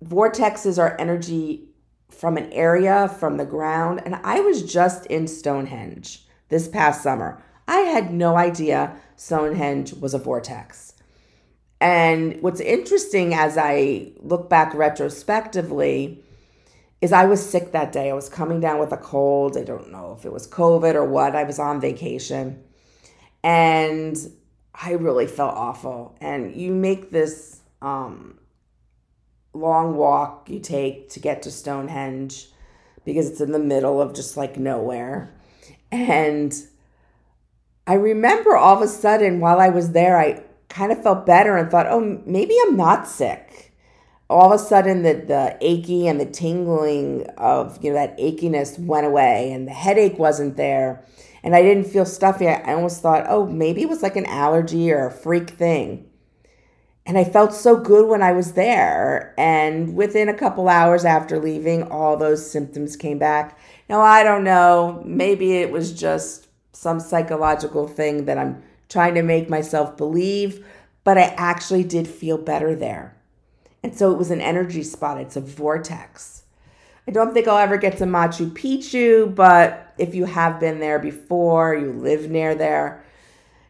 vortexes 0.03 0.77
are 0.77 0.95
energy 0.99 1.66
from 2.09 2.37
an 2.37 2.51
area, 2.51 3.07
from 3.19 3.37
the 3.37 3.45
ground. 3.45 4.01
And 4.05 4.15
I 4.23 4.39
was 4.39 4.63
just 4.63 5.05
in 5.07 5.27
Stonehenge 5.27 6.25
this 6.49 6.67
past 6.67 7.03
summer. 7.03 7.41
I 7.67 7.79
had 7.79 8.13
no 8.13 8.35
idea 8.35 8.95
Stonehenge 9.15 9.93
was 9.93 10.13
a 10.13 10.19
vortex. 10.19 10.93
And 11.79 12.41
what's 12.41 12.59
interesting 12.59 13.33
as 13.33 13.57
I 13.57 14.11
look 14.19 14.49
back 14.49 14.73
retrospectively 14.73 16.23
is 17.01 17.13
I 17.13 17.25
was 17.25 17.47
sick 17.47 17.71
that 17.73 17.91
day. 17.91 18.09
I 18.09 18.13
was 18.13 18.29
coming 18.29 18.59
down 18.59 18.79
with 18.79 18.91
a 18.91 18.97
cold. 18.97 19.55
I 19.57 19.63
don't 19.63 19.91
know 19.91 20.15
if 20.17 20.25
it 20.25 20.31
was 20.31 20.47
COVID 20.47 20.95
or 20.95 21.05
what. 21.05 21.35
I 21.35 21.43
was 21.43 21.59
on 21.59 21.79
vacation. 21.79 22.63
And 23.43 24.17
I 24.73 24.93
really 24.93 25.27
felt 25.27 25.55
awful. 25.55 26.17
And 26.19 26.55
you 26.55 26.73
make 26.73 27.11
this 27.11 27.61
um, 27.81 28.39
long 29.59 29.95
walk 29.95 30.49
you 30.49 30.59
take 30.59 31.09
to 31.09 31.19
get 31.19 31.41
to 31.43 31.51
Stonehenge 31.51 32.47
because 33.05 33.29
it's 33.29 33.41
in 33.41 33.51
the 33.51 33.59
middle 33.59 34.01
of 34.01 34.13
just 34.13 34.37
like 34.37 34.57
nowhere. 34.57 35.33
And 35.91 36.53
I 37.85 37.93
remember 37.93 38.57
all 38.57 38.75
of 38.75 38.81
a 38.81 38.87
sudden 38.87 39.39
while 39.39 39.59
I 39.59 39.69
was 39.69 39.91
there, 39.91 40.17
I 40.17 40.43
kind 40.67 40.91
of 40.91 41.01
felt 41.01 41.25
better 41.25 41.55
and 41.55 41.71
thought, 41.71 41.87
oh, 41.89 42.21
maybe 42.25 42.55
I'm 42.65 42.75
not 42.75 43.07
sick. 43.07 43.73
All 44.29 44.51
of 44.51 44.59
a 44.59 44.61
sudden, 44.61 45.03
the, 45.03 45.13
the 45.13 45.57
achy 45.61 46.05
and 46.05 46.19
the 46.19 46.25
tingling 46.25 47.25
of, 47.37 47.81
you 47.81 47.91
know, 47.91 47.95
that 47.95 48.17
achiness 48.17 48.77
went 48.77 49.07
away 49.07 49.53
and 49.53 49.65
the 49.67 49.71
headache 49.71 50.19
wasn't 50.19 50.57
there. 50.57 51.05
And 51.43 51.55
I 51.55 51.61
didn't 51.61 51.85
feel 51.85 52.05
stuffy. 52.05 52.49
I 52.49 52.73
almost 52.73 53.01
thought, 53.01 53.25
oh, 53.29 53.45
maybe 53.45 53.81
it 53.81 53.89
was 53.89 54.03
like 54.03 54.17
an 54.17 54.25
allergy 54.25 54.91
or 54.91 55.07
a 55.07 55.11
freak 55.11 55.51
thing. 55.51 56.06
And 57.07 57.17
I 57.17 57.23
felt 57.23 57.53
so 57.53 57.77
good 57.77 58.07
when 58.07 58.21
I 58.21 58.33
was 58.33 58.51
there. 58.51 59.33
And 59.37 59.95
within 59.95 60.27
a 60.27 60.33
couple 60.33 60.67
hours 60.67 61.05
after 61.05 61.39
leaving, 61.39 61.83
all 61.83 62.17
those 62.17 62.51
symptoms 62.51 62.97
came 62.97 63.17
back. 63.17 63.57
Now, 63.87 64.01
I 64.01 64.23
don't 64.23 64.43
know. 64.43 65.01
Maybe 65.05 65.53
it 65.53 65.71
was 65.71 65.97
just 65.97 66.47
some 66.73 66.99
psychological 66.99 67.87
thing 67.87 68.25
that 68.25 68.37
I'm 68.37 68.61
trying 68.89 69.15
to 69.15 69.23
make 69.23 69.49
myself 69.49 69.95
believe, 69.95 70.65
but 71.05 71.17
I 71.17 71.33
actually 71.37 71.85
did 71.85 72.07
feel 72.07 72.37
better 72.37 72.75
there. 72.75 73.15
And 73.81 73.97
so 73.97 74.11
it 74.11 74.17
was 74.17 74.29
an 74.29 74.41
energy 74.41 74.83
spot, 74.83 75.19
it's 75.19 75.37
a 75.37 75.41
vortex. 75.41 76.43
I 77.07 77.11
don't 77.11 77.33
think 77.33 77.47
I'll 77.47 77.57
ever 77.57 77.77
get 77.77 77.97
to 77.97 78.03
Machu 78.03 78.51
Picchu, 78.51 79.33
but 79.33 79.93
if 79.97 80.13
you 80.13 80.25
have 80.25 80.59
been 80.59 80.79
there 80.79 80.99
before, 80.99 81.73
you 81.73 81.93
live 81.93 82.29
near 82.29 82.53
there, 82.53 83.01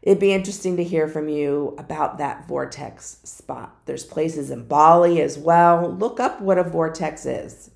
It'd 0.08 0.20
be 0.20 0.32
interesting 0.32 0.78
to 0.78 0.86
hear 0.86 1.10
from 1.10 1.28
you 1.28 1.76
about 1.78 2.18
that 2.18 2.48
vortex 2.48 3.18
spot. 3.26 3.76
There's 3.84 4.06
places 4.06 4.50
in 4.50 4.64
Bali 4.66 5.22
as 5.22 5.38
well. 5.38 5.92
Look 5.92 6.22
up 6.22 6.40
what 6.40 6.58
a 6.58 6.64
vortex 6.64 7.26
is. 7.26 7.72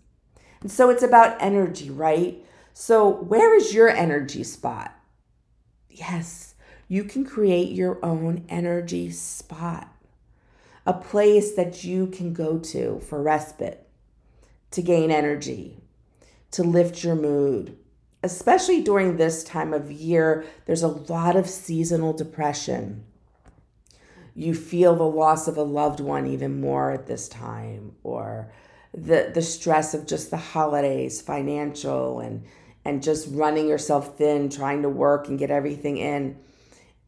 And 0.62 0.72
so 0.72 0.90
it's 0.90 1.04
about 1.04 1.42
energy, 1.42 1.90
right? 1.90 2.42
So, 2.74 3.10
where 3.10 3.54
is 3.54 3.74
your 3.74 3.90
energy 3.90 4.46
spot? 4.46 4.98
Yes, 5.90 6.56
you 6.88 7.04
can 7.04 7.26
create 7.26 7.74
your 7.74 8.00
own 8.02 8.46
energy 8.48 9.12
spot, 9.12 9.94
a 10.86 10.94
place 10.94 11.54
that 11.56 11.84
you 11.84 12.08
can 12.08 12.32
go 12.32 12.58
to 12.60 13.02
for 13.10 13.22
respite, 13.22 13.86
to 14.72 14.82
gain 14.82 15.12
energy, 15.12 15.82
to 16.52 16.64
lift 16.64 17.04
your 17.04 17.16
mood, 17.16 17.78
especially 18.24 18.82
during 18.82 19.18
this 19.18 19.44
time 19.44 19.74
of 19.74 19.92
year, 19.92 20.46
there's 20.66 20.84
a 20.84 20.88
lot 20.88 21.36
of 21.36 21.50
seasonal 21.50 22.14
depression. 22.14 23.04
You 24.36 24.54
feel 24.54 24.96
the 24.96 25.04
loss 25.04 25.48
of 25.48 25.58
a 25.58 25.64
loved 25.64 26.00
one 26.00 26.28
even 26.28 26.62
more 26.62 26.92
at 26.92 27.08
this 27.08 27.28
time, 27.28 27.96
or 28.04 28.52
the, 28.94 29.32
the 29.34 29.42
stress 29.42 29.94
of 29.94 30.06
just 30.06 30.30
the 30.30 30.38
holidays, 30.38 31.22
financial, 31.22 32.20
and, 32.20 32.44
and 32.86 33.04
just 33.04 33.28
running 33.32 33.68
yourself 33.68 34.18
thin, 34.18 34.50
trying 34.50 34.84
to 34.84 34.90
work 34.90 35.28
and 35.28 35.40
get 35.40 35.52
everything 35.52 35.98
in. 35.98 36.38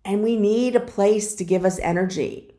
And 0.04 0.24
we 0.24 0.36
need 0.36 0.76
a 0.76 0.82
place 0.82 1.36
to 1.36 1.46
give 1.46 1.64
us 1.64 1.80
energy 1.80 2.54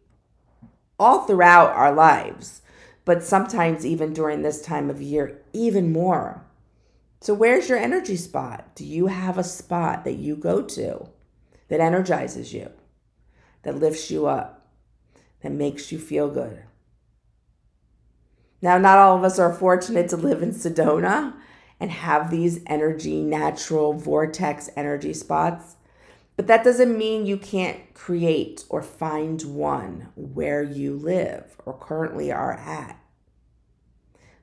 all 0.98 1.26
throughout 1.26 1.70
our 1.70 1.92
lives, 1.92 2.62
but 3.04 3.22
sometimes 3.22 3.84
even 3.84 4.14
during 4.14 4.42
this 4.42 4.62
time 4.62 4.88
of 4.88 5.02
year, 5.02 5.42
even 5.52 5.92
more. 5.92 6.43
So, 7.24 7.32
where's 7.32 7.70
your 7.70 7.78
energy 7.78 8.16
spot? 8.16 8.74
Do 8.74 8.84
you 8.84 9.06
have 9.06 9.38
a 9.38 9.44
spot 9.44 10.04
that 10.04 10.16
you 10.16 10.36
go 10.36 10.60
to 10.60 11.08
that 11.68 11.80
energizes 11.80 12.52
you, 12.52 12.70
that 13.62 13.78
lifts 13.78 14.10
you 14.10 14.26
up, 14.26 14.68
that 15.40 15.50
makes 15.50 15.90
you 15.90 15.98
feel 15.98 16.28
good? 16.28 16.64
Now, 18.60 18.76
not 18.76 18.98
all 18.98 19.16
of 19.16 19.24
us 19.24 19.38
are 19.38 19.54
fortunate 19.54 20.10
to 20.10 20.18
live 20.18 20.42
in 20.42 20.50
Sedona 20.50 21.32
and 21.80 21.90
have 21.90 22.30
these 22.30 22.60
energy, 22.66 23.22
natural 23.22 23.94
vortex 23.94 24.68
energy 24.76 25.14
spots, 25.14 25.76
but 26.36 26.46
that 26.46 26.62
doesn't 26.62 26.98
mean 26.98 27.24
you 27.24 27.38
can't 27.38 27.94
create 27.94 28.66
or 28.68 28.82
find 28.82 29.40
one 29.44 30.08
where 30.14 30.62
you 30.62 30.92
live 30.94 31.56
or 31.64 31.72
currently 31.72 32.30
are 32.30 32.52
at. 32.52 33.00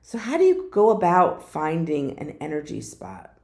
So, 0.02 0.18
how 0.18 0.36
do 0.36 0.44
you 0.44 0.68
go 0.70 0.90
about 0.90 1.48
finding 1.48 2.18
an 2.18 2.36
energy 2.40 2.80
spot? 2.80 3.38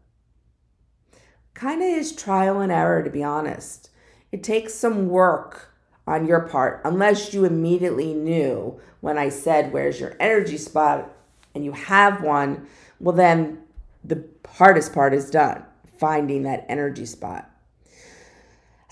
Kind 1.55 1.83
of 1.83 1.89
is 1.89 2.13
trial 2.13 2.61
and 2.61 2.71
error, 2.71 3.03
to 3.03 3.11
be 3.11 3.23
honest. 3.23 3.91
It 4.31 4.43
takes 4.43 4.75
some 4.75 5.09
work 5.09 5.73
on 6.07 6.27
your 6.27 6.41
part, 6.41 6.83
unless 6.85 7.33
you 7.33 7.45
immediately 7.45 8.13
knew 8.13 8.81
when 9.01 9.17
I 9.17 9.29
said, 9.29 9.73
Where's 9.73 10.01
your 10.01 10.17
energy 10.21 10.59
spot? 10.59 11.15
and 11.59 11.65
you 11.65 11.73
have 11.73 12.23
one, 12.23 12.69
well, 13.01 13.17
then 13.17 13.59
the 14.05 14.25
hardest 14.49 14.93
part 14.93 15.13
is 15.13 15.29
done 15.29 15.65
finding 15.99 16.45
that 16.45 16.65
energy 16.69 17.05
spot. 17.05 17.51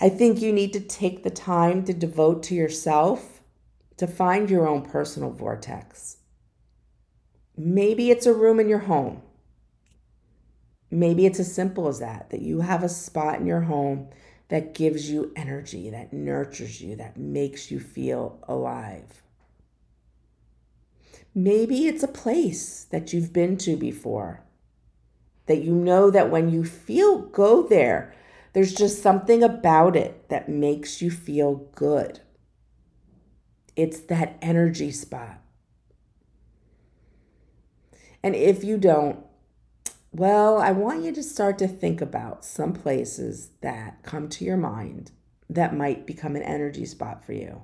I 0.01 0.09
think 0.09 0.41
you 0.41 0.51
need 0.51 0.73
to 0.73 0.81
take 0.81 1.23
the 1.23 1.29
time 1.29 1.85
to 1.85 1.93
devote 1.93 2.43
to 2.43 2.55
yourself 2.55 3.41
to 3.95 4.05
find 4.05 4.49
your 4.49 4.67
own 4.67 4.81
personal 4.81 5.31
vortex. 5.31 6.17
Maybe 7.57 8.11
it's 8.11 8.27
a 8.27 8.33
room 8.33 8.59
in 8.59 8.69
your 8.69 8.79
home. 8.79 9.23
Maybe 10.91 11.25
it's 11.25 11.39
as 11.39 11.53
simple 11.53 11.87
as 11.87 11.99
that, 11.99 12.29
that 12.29 12.41
you 12.41 12.61
have 12.61 12.83
a 12.83 12.89
spot 12.89 13.39
in 13.39 13.47
your 13.47 13.61
home 13.61 14.09
that 14.49 14.73
gives 14.73 15.09
you 15.09 15.33
energy, 15.35 15.89
that 15.89 16.13
nurtures 16.13 16.81
you, 16.81 16.95
that 16.95 17.17
makes 17.17 17.71
you 17.71 17.79
feel 17.79 18.39
alive. 18.47 19.23
Maybe 21.35 21.87
it's 21.87 22.03
a 22.03 22.07
place 22.07 22.85
that 22.85 23.11
you've 23.11 23.33
been 23.33 23.57
to 23.57 23.75
before, 23.75 24.43
that 25.47 25.63
you 25.63 25.73
know 25.73 26.09
that 26.09 26.31
when 26.31 26.49
you 26.49 26.63
feel 26.63 27.19
go 27.19 27.67
there, 27.67 28.13
there's 28.53 28.73
just 28.73 29.01
something 29.01 29.43
about 29.43 29.95
it 29.95 30.29
that 30.29 30.47
makes 30.47 31.01
you 31.01 31.11
feel 31.11 31.67
good. 31.75 32.21
It's 33.75 33.99
that 34.01 34.37
energy 34.41 34.91
spot. 34.91 35.41
And 38.27 38.35
if 38.35 38.61
you 38.61 38.77
don't, 38.77 39.19
well, 40.11 40.57
I 40.57 40.73
want 40.73 41.01
you 41.01 41.13
to 41.13 41.23
start 41.23 41.57
to 41.59 41.67
think 41.67 42.01
about 42.01 42.43
some 42.43 42.73
places 42.73 43.51
that 43.61 44.03
come 44.03 44.27
to 44.27 44.43
your 44.43 44.57
mind 44.57 45.11
that 45.49 45.77
might 45.77 46.05
become 46.05 46.35
an 46.35 46.41
energy 46.41 46.85
spot 46.85 47.23
for 47.23 47.31
you. 47.31 47.61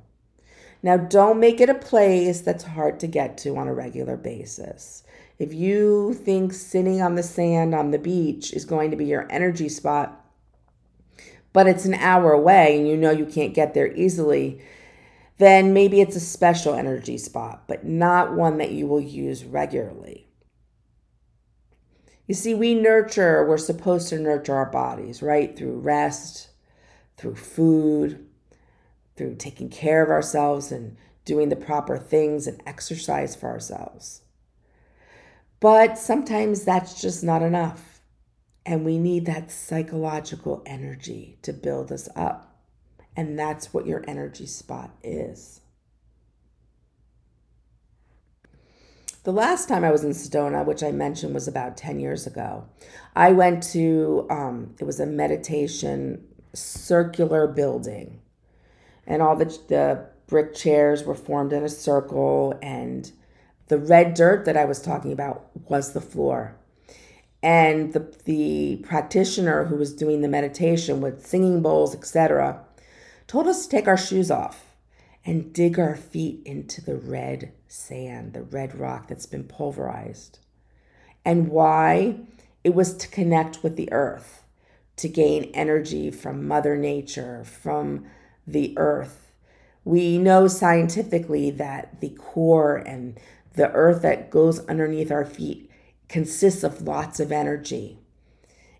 Now, 0.81 0.95
don't 0.95 1.41
make 1.41 1.59
it 1.59 1.69
a 1.69 1.73
place 1.73 2.39
that's 2.39 2.63
hard 2.63 2.97
to 3.01 3.07
get 3.07 3.37
to 3.39 3.57
on 3.57 3.67
a 3.67 3.73
regular 3.73 4.15
basis. 4.15 5.03
If 5.37 5.53
you 5.53 6.13
think 6.13 6.53
sitting 6.53 7.01
on 7.01 7.15
the 7.15 7.23
sand 7.23 7.75
on 7.75 7.91
the 7.91 7.99
beach 7.99 8.53
is 8.53 8.63
going 8.63 8.89
to 8.91 8.97
be 8.97 9.03
your 9.03 9.29
energy 9.29 9.67
spot, 9.67 10.25
but 11.51 11.67
it's 11.67 11.83
an 11.83 11.95
hour 11.95 12.31
away 12.31 12.77
and 12.77 12.87
you 12.87 12.95
know 12.95 13.11
you 13.11 13.25
can't 13.25 13.53
get 13.53 13.73
there 13.73 13.93
easily, 13.97 14.61
then 15.39 15.73
maybe 15.73 15.99
it's 15.99 16.15
a 16.15 16.21
special 16.21 16.73
energy 16.73 17.17
spot, 17.17 17.67
but 17.67 17.83
not 17.83 18.33
one 18.33 18.59
that 18.59 18.71
you 18.71 18.87
will 18.87 19.01
use 19.01 19.43
regularly. 19.43 20.29
You 22.27 22.35
see, 22.35 22.53
we 22.53 22.73
nurture, 22.73 23.45
we're 23.45 23.57
supposed 23.57 24.09
to 24.09 24.19
nurture 24.19 24.55
our 24.55 24.69
bodies, 24.69 25.21
right? 25.21 25.55
Through 25.57 25.79
rest, 25.79 26.49
through 27.17 27.35
food, 27.35 28.25
through 29.15 29.35
taking 29.35 29.69
care 29.69 30.03
of 30.03 30.09
ourselves 30.09 30.71
and 30.71 30.97
doing 31.25 31.49
the 31.49 31.55
proper 31.55 31.97
things 31.97 32.47
and 32.47 32.61
exercise 32.65 33.35
for 33.35 33.49
ourselves. 33.49 34.21
But 35.59 35.97
sometimes 35.97 36.63
that's 36.63 37.01
just 37.01 37.23
not 37.23 37.41
enough. 37.41 38.01
And 38.65 38.85
we 38.85 38.97
need 38.97 39.25
that 39.25 39.51
psychological 39.51 40.63
energy 40.65 41.37
to 41.41 41.53
build 41.53 41.91
us 41.91 42.07
up. 42.15 42.61
And 43.15 43.37
that's 43.37 43.73
what 43.73 43.85
your 43.85 44.03
energy 44.07 44.45
spot 44.45 44.91
is. 45.03 45.61
The 49.23 49.31
last 49.31 49.69
time 49.69 49.85
I 49.85 49.91
was 49.91 50.03
in 50.03 50.11
Sedona, 50.11 50.65
which 50.65 50.83
I 50.83 50.91
mentioned 50.91 51.33
was 51.33 51.47
about 51.47 51.77
10 51.77 52.01
years 52.01 52.27
ago, 52.27 52.65
I 53.15 53.31
went 53.31 53.63
to, 53.71 54.27
um, 54.29 54.75
it 54.79 54.83
was 54.83 54.99
a 54.99 55.05
meditation 55.05 56.27
circular 56.53 57.47
building. 57.47 58.19
And 59.07 59.21
all 59.21 59.37
the, 59.37 59.45
the 59.69 60.05
brick 60.27 60.53
chairs 60.53 61.05
were 61.05 61.15
formed 61.15 61.53
in 61.53 61.63
a 61.63 61.69
circle, 61.69 62.59
and 62.61 63.09
The 63.69 63.77
red 63.77 64.13
dirt 64.13 64.43
that 64.43 64.57
I 64.57 64.65
was 64.65 64.81
talking 64.81 65.13
about 65.13 65.47
was 65.69 65.93
the 65.93 66.01
floor. 66.01 66.57
And 67.41 67.93
the, 67.93 68.13
the 68.25 68.81
practitioner 68.83 69.65
who 69.65 69.77
was 69.77 69.93
doing 69.93 70.19
the 70.21 70.27
meditation 70.27 70.99
with 70.99 71.25
singing 71.25 71.61
bowls, 71.61 71.95
etc., 71.95 72.61
told 73.27 73.47
us 73.47 73.63
to 73.63 73.69
take 73.69 73.87
our 73.87 73.97
shoes 73.97 74.29
off 74.29 74.72
and 75.25 75.53
dig 75.53 75.79
our 75.79 75.95
feet 75.95 76.41
into 76.45 76.81
the 76.81 76.95
red 76.95 77.53
sand, 77.67 78.33
the 78.33 78.43
red 78.43 78.77
rock 78.77 79.07
that's 79.07 79.25
been 79.25 79.43
pulverized. 79.43 80.39
And 81.23 81.47
why? 81.49 82.19
It 82.63 82.73
was 82.73 82.95
to 82.97 83.07
connect 83.07 83.63
with 83.63 83.75
the 83.75 83.91
earth, 83.91 84.43
to 84.97 85.09
gain 85.09 85.51
energy 85.53 86.11
from 86.11 86.47
Mother 86.47 86.77
Nature, 86.77 87.43
from 87.43 88.05
the 88.47 88.73
earth. 88.77 89.31
We 89.85 90.17
know 90.17 90.47
scientifically 90.47 91.51
that 91.51 91.99
the 91.99 92.09
core 92.09 92.77
and 92.77 93.19
the 93.55 93.71
earth 93.71 94.01
that 94.01 94.29
goes 94.29 94.65
underneath 94.67 95.11
our 95.11 95.25
feet 95.25 95.69
consists 96.07 96.63
of 96.63 96.81
lots 96.81 97.19
of 97.19 97.31
energy. 97.31 97.99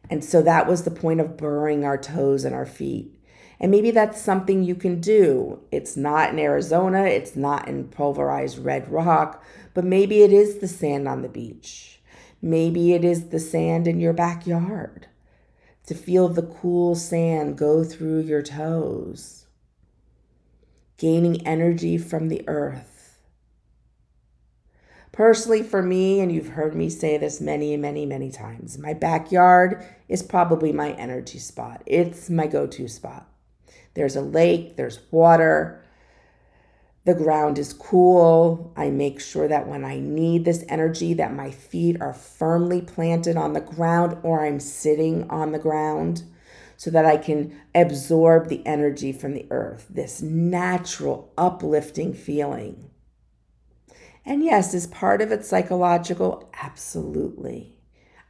And 0.09 0.23
so 0.23 0.41
that 0.41 0.67
was 0.67 0.83
the 0.83 0.91
point 0.91 1.19
of 1.19 1.37
burrowing 1.37 1.85
our 1.85 1.97
toes 1.97 2.43
and 2.43 2.53
our 2.53 2.65
feet. 2.65 3.17
And 3.63 3.71
maybe 3.71 3.91
that's 3.91 4.21
something 4.21 4.61
you 4.61 4.75
can 4.75 4.99
do. 4.99 5.61
It's 5.71 5.95
not 5.95 6.31
in 6.31 6.37
Arizona, 6.37 7.05
it's 7.05 7.35
not 7.35 7.67
in 7.67 7.87
pulverized 7.87 8.59
red 8.59 8.91
rock, 8.91 9.41
but 9.73 9.85
maybe 9.85 10.21
it 10.21 10.33
is 10.33 10.59
the 10.59 10.67
sand 10.67 11.07
on 11.07 11.21
the 11.21 11.29
beach. 11.29 12.01
Maybe 12.41 12.91
it 12.91 13.05
is 13.05 13.29
the 13.29 13.39
sand 13.39 13.87
in 13.87 14.01
your 14.01 14.13
backyard. 14.13 15.07
To 15.87 15.95
feel 15.95 16.27
the 16.27 16.43
cool 16.43 16.93
sand 16.93 17.57
go 17.57 17.83
through 17.83 18.21
your 18.21 18.41
toes, 18.41 19.47
gaining 20.97 21.45
energy 21.47 21.97
from 21.97 22.27
the 22.27 22.43
earth 22.47 22.93
Personally, 25.13 25.61
for 25.61 25.83
me, 25.83 26.19
and 26.19 26.31
you've 26.31 26.49
heard 26.49 26.73
me 26.73 26.89
say 26.89 27.19
this 27.19 27.39
many, 27.39 27.77
many, 27.77 28.03
many 28.03 28.31
times, 28.31 28.79
my 28.79 28.95
backyard 28.95 29.85
is 30.09 30.23
probably 30.23 30.73
my 30.73 30.93
energy 30.93 31.37
spot. 31.37 31.83
It's 31.85 32.31
my 32.31 32.47
go 32.47 32.65
to 32.65 32.87
spot. 32.87 33.29
There's 33.93 34.15
a 34.15 34.21
lake, 34.21 34.75
there's 34.75 34.99
water, 35.11 35.83
the 37.05 37.13
ground 37.13 37.59
is 37.59 37.73
cool. 37.73 38.71
I 38.77 38.89
make 38.89 39.19
sure 39.19 39.47
that 39.47 39.67
when 39.67 39.83
I 39.83 39.99
need 39.99 40.45
this 40.45 40.63
energy 40.69 41.13
that 41.15 41.33
my 41.33 41.51
feet 41.51 42.01
are 42.01 42.13
firmly 42.13 42.81
planted 42.81 43.35
on 43.35 43.53
the 43.53 43.61
ground 43.61 44.17
or 44.23 44.45
I'm 44.45 44.59
sitting 44.61 45.29
on 45.29 45.51
the 45.51 45.59
ground 45.59 46.23
so 46.77 46.89
that 46.91 47.05
I 47.05 47.17
can 47.17 47.59
absorb 47.75 48.47
the 48.47 48.65
energy 48.65 49.11
from 49.11 49.33
the 49.33 49.45
earth, 49.51 49.85
this 49.89 50.21
natural 50.21 51.31
uplifting 51.37 52.13
feeling. 52.13 52.89
And 54.25 54.43
yes, 54.43 54.73
is 54.73 54.87
part 54.87 55.21
of 55.21 55.31
it 55.31 55.45
psychological? 55.45 56.49
Absolutely. 56.61 57.75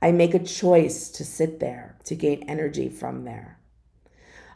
I 0.02 0.12
make 0.12 0.34
a 0.34 0.40
choice 0.40 1.10
to 1.10 1.24
sit 1.24 1.60
there, 1.60 1.98
to 2.06 2.16
gain 2.16 2.44
energy 2.50 2.90
from 2.90 3.24
there. 3.24 3.60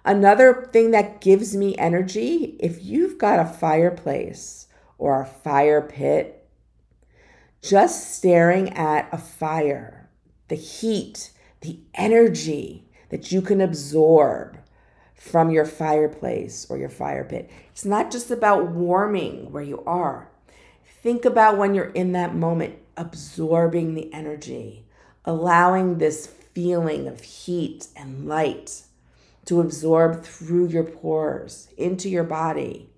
Another 0.08 0.70
thing 0.72 0.92
that 0.92 1.22
gives 1.22 1.56
me 1.56 1.78
energy, 1.78 2.56
if 2.60 2.84
you've 2.84 3.18
got 3.18 3.40
a 3.40 3.46
fireplace 3.46 4.68
or 4.98 5.22
a 5.22 5.26
fire 5.26 5.82
pit, 5.82 6.48
just 7.62 8.16
staring 8.16 8.70
at 8.74 9.10
a 9.12 9.18
fire, 9.18 10.10
the 10.48 10.56
heat, 10.56 11.32
the 11.62 11.80
energy 11.94 12.86
that 13.10 13.32
you 13.32 13.42
can 13.42 13.62
absorb 13.62 14.58
from 15.14 15.52
your 15.52 15.66
fireplace 15.66 16.66
or 16.70 16.78
your 16.78 16.90
fire 16.90 17.24
pit. 17.24 17.50
It's 17.72 17.86
not 17.86 18.10
just 18.10 18.32
about 18.32 18.70
warming 18.70 19.52
where 19.52 19.64
you 19.64 19.84
are, 19.86 20.30
Think 21.08 21.26
about 21.26 21.58
when 21.58 21.74
you're 21.74 21.86
in 21.86 22.12
that 22.14 22.36
moment, 22.36 22.80
absorbing 22.98 23.94
the 23.94 24.12
energy, 24.14 24.84
allowing 25.24 26.00
this 26.00 26.28
feeling 26.28 27.08
of 27.08 27.22
heat 27.22 27.88
and 27.96 28.28
light 28.28 28.82
to 29.48 29.62
absorb 29.62 30.24
through 30.24 30.68
your 30.68 30.84
pores 30.84 31.70
into 31.78 32.08
your 32.10 32.24
body 32.24 32.90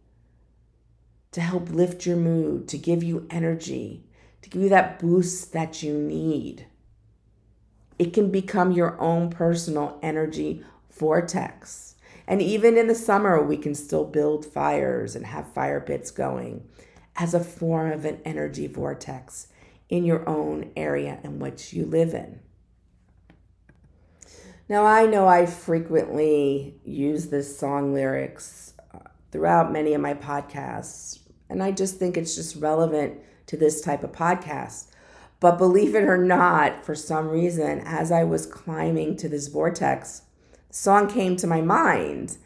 to 1.31 1.41
help 1.41 1.69
lift 1.69 2.05
your 2.05 2.17
mood, 2.17 2.67
to 2.67 2.77
give 2.77 3.03
you 3.03 3.27
energy, 3.29 4.03
to 4.41 4.49
give 4.49 4.63
you 4.63 4.69
that 4.69 4.99
boost 4.99 5.53
that 5.53 5.83
you 5.83 5.93
need. 5.93 6.65
It 7.99 8.13
can 8.13 8.31
become 8.31 8.71
your 8.71 8.99
own 8.99 9.29
personal 9.29 9.99
energy 10.01 10.63
vortex. 10.91 11.95
And 12.27 12.41
even 12.41 12.77
in 12.77 12.87
the 12.87 12.95
summer, 12.95 13.41
we 13.43 13.57
can 13.57 13.75
still 13.75 14.05
build 14.05 14.45
fires 14.45 15.15
and 15.15 15.25
have 15.25 15.53
fire 15.53 15.81
pits 15.81 16.09
going 16.09 16.67
as 17.15 17.33
a 17.33 17.43
form 17.43 17.91
of 17.91 18.05
an 18.05 18.21
energy 18.25 18.67
vortex 18.67 19.47
in 19.89 20.05
your 20.05 20.27
own 20.27 20.71
area 20.75 21.19
in 21.23 21.39
which 21.39 21.73
you 21.73 21.85
live 21.85 22.13
in. 22.13 22.39
Now, 24.69 24.85
I 24.85 25.07
know 25.07 25.27
I 25.27 25.47
frequently 25.47 26.75
use 26.85 27.29
this 27.29 27.57
song 27.57 27.91
lyrics 27.91 28.75
uh, 28.93 28.99
throughout 29.31 29.71
many 29.71 29.95
of 29.95 30.01
my 30.01 30.13
podcasts, 30.13 31.17
and 31.49 31.63
I 31.63 31.71
just 31.71 31.97
think 31.97 32.15
it's 32.15 32.35
just 32.35 32.55
relevant 32.55 33.19
to 33.47 33.57
this 33.57 33.81
type 33.81 34.03
of 34.03 34.11
podcast. 34.11 34.91
But 35.39 35.57
believe 35.57 35.95
it 35.95 36.03
or 36.03 36.19
not, 36.19 36.85
for 36.85 36.93
some 36.93 37.29
reason, 37.29 37.79
as 37.79 38.11
I 38.11 38.23
was 38.23 38.45
climbing 38.45 39.17
to 39.17 39.27
this 39.27 39.47
vortex, 39.47 40.21
the 40.67 40.75
song 40.75 41.07
came 41.07 41.35
to 41.37 41.47
my 41.47 41.61
mind 41.61 42.37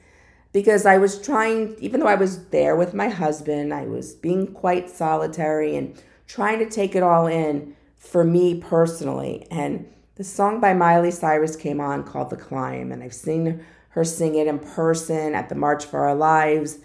because 0.53 0.85
I 0.85 0.97
was 0.97 1.21
trying, 1.21 1.75
even 1.79 1.99
though 1.99 2.07
I 2.07 2.15
was 2.15 2.45
there 2.47 2.77
with 2.77 2.93
my 2.93 3.09
husband, 3.09 3.73
I 3.73 3.85
was 3.85 4.13
being 4.13 4.47
quite 4.47 4.89
solitary 4.89 5.75
and 5.75 6.01
trying 6.25 6.59
to 6.59 6.69
take 6.69 6.95
it 6.95 7.03
all 7.03 7.27
in 7.27 7.75
for 7.97 8.23
me 8.23 8.61
personally. 8.61 9.45
And 9.51 9.87
the 10.15 10.23
song 10.23 10.59
by 10.59 10.73
Miley 10.73 11.09
Cyrus 11.09 11.55
came 11.55 11.81
on 11.81 12.03
called 12.03 12.29
The 12.29 12.37
Climb, 12.37 12.91
and 12.91 13.01
I've 13.01 13.13
seen 13.13 13.65
her 13.89 14.03
sing 14.03 14.35
it 14.35 14.47
in 14.47 14.59
person 14.59 15.33
at 15.33 15.49
the 15.49 15.55
March 15.55 15.85
for 15.85 16.01
Our 16.01 16.15
Lives 16.15 16.79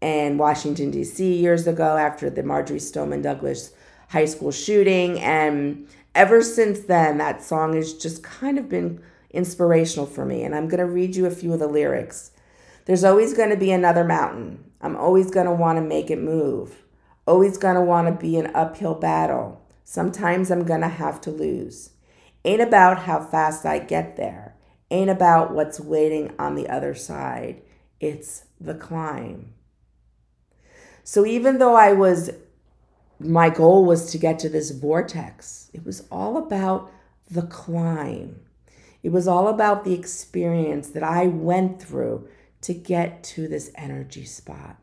in 0.00 0.38
Washington, 0.38 0.90
D.C. 0.90 1.34
years 1.34 1.66
ago 1.66 1.98
after 1.98 2.30
the 2.30 2.42
Marjory 2.42 2.78
Stoneman 2.78 3.20
Douglas 3.20 3.72
high 4.08 4.24
school 4.24 4.50
shooting. 4.50 5.20
And 5.20 5.86
ever 6.14 6.42
since 6.42 6.80
then, 6.80 7.18
that 7.18 7.42
song 7.42 7.74
has 7.74 7.92
just 7.92 8.22
kind 8.22 8.58
of 8.58 8.68
been 8.68 9.02
inspirational 9.30 10.06
for 10.06 10.24
me. 10.24 10.42
And 10.42 10.54
I'm 10.54 10.68
going 10.68 10.80
to 10.80 10.86
read 10.86 11.16
you 11.16 11.26
a 11.26 11.30
few 11.30 11.52
of 11.52 11.60
the 11.60 11.66
lyrics. 11.66 12.30
There's 12.86 13.04
always 13.04 13.34
going 13.34 13.50
to 13.50 13.56
be 13.56 13.70
another 13.70 14.04
mountain. 14.04 14.64
I'm 14.80 14.96
always 14.96 15.30
going 15.30 15.46
to 15.46 15.52
want 15.52 15.76
to 15.76 15.82
make 15.82 16.10
it 16.10 16.18
move. 16.18 16.82
Always 17.26 17.58
going 17.58 17.74
to 17.74 17.82
want 17.82 18.08
to 18.08 18.12
be 18.12 18.36
an 18.36 18.50
uphill 18.54 18.94
battle. 18.94 19.60
Sometimes 19.84 20.50
I'm 20.50 20.64
going 20.64 20.80
to 20.80 20.88
have 20.88 21.20
to 21.22 21.30
lose. 21.30 21.90
Ain't 22.44 22.62
about 22.62 23.00
how 23.00 23.20
fast 23.20 23.66
I 23.66 23.78
get 23.78 24.16
there. 24.16 24.54
Ain't 24.90 25.10
about 25.10 25.52
what's 25.52 25.78
waiting 25.78 26.32
on 26.38 26.54
the 26.54 26.68
other 26.68 26.94
side. 26.94 27.62
It's 28.00 28.44
the 28.60 28.74
climb. 28.74 29.52
So 31.04 31.26
even 31.26 31.58
though 31.58 31.74
I 31.74 31.92
was, 31.92 32.30
my 33.18 33.50
goal 33.50 33.84
was 33.84 34.10
to 34.12 34.18
get 34.18 34.38
to 34.40 34.48
this 34.48 34.70
vortex, 34.70 35.70
it 35.74 35.84
was 35.84 36.06
all 36.10 36.36
about 36.36 36.90
the 37.30 37.42
climb. 37.42 38.40
It 39.02 39.10
was 39.10 39.28
all 39.28 39.48
about 39.48 39.84
the 39.84 39.94
experience 39.94 40.90
that 40.90 41.02
I 41.02 41.26
went 41.26 41.80
through 41.82 42.28
to 42.62 42.74
get 42.74 43.22
to 43.24 43.48
this 43.48 43.70
energy 43.74 44.24
spot. 44.24 44.76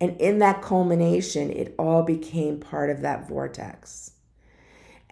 And 0.00 0.20
in 0.20 0.38
that 0.38 0.62
culmination, 0.62 1.50
it 1.50 1.74
all 1.78 2.02
became 2.02 2.58
part 2.58 2.90
of 2.90 3.00
that 3.02 3.28
vortex. 3.28 4.12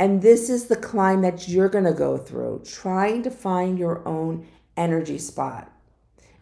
And 0.03 0.21
this 0.21 0.51
is 0.51 0.67
the 0.67 0.75
climb 0.75 1.21
that 1.21 1.47
you're 1.47 1.69
going 1.69 1.85
to 1.85 1.93
go 1.93 2.19
through, 2.19 2.65
trying 2.67 3.23
to 3.23 3.31
find 3.31 3.79
your 3.79 4.03
own 4.05 4.49
energy 4.77 5.17
spot. 5.17 5.71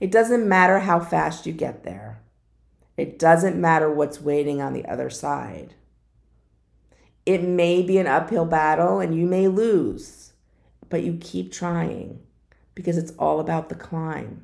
It 0.01 0.11
doesn't 0.11 0.49
matter 0.49 0.79
how 0.79 0.99
fast 0.99 1.45
you 1.45 1.53
get 1.53 1.85
there, 1.85 2.23
it 2.97 3.19
doesn't 3.19 3.61
matter 3.61 3.93
what's 3.93 4.19
waiting 4.19 4.63
on 4.63 4.73
the 4.73 4.87
other 4.87 5.11
side. 5.11 5.75
It 7.27 7.43
may 7.43 7.83
be 7.83 7.99
an 7.99 8.07
uphill 8.07 8.47
battle 8.47 8.99
and 8.99 9.15
you 9.15 9.27
may 9.27 9.47
lose, 9.47 10.33
but 10.89 11.03
you 11.03 11.19
keep 11.21 11.53
trying 11.53 12.19
because 12.75 12.97
it's 12.97 13.13
all 13.19 13.41
about 13.41 13.69
the 13.69 13.75
climb. 13.75 14.43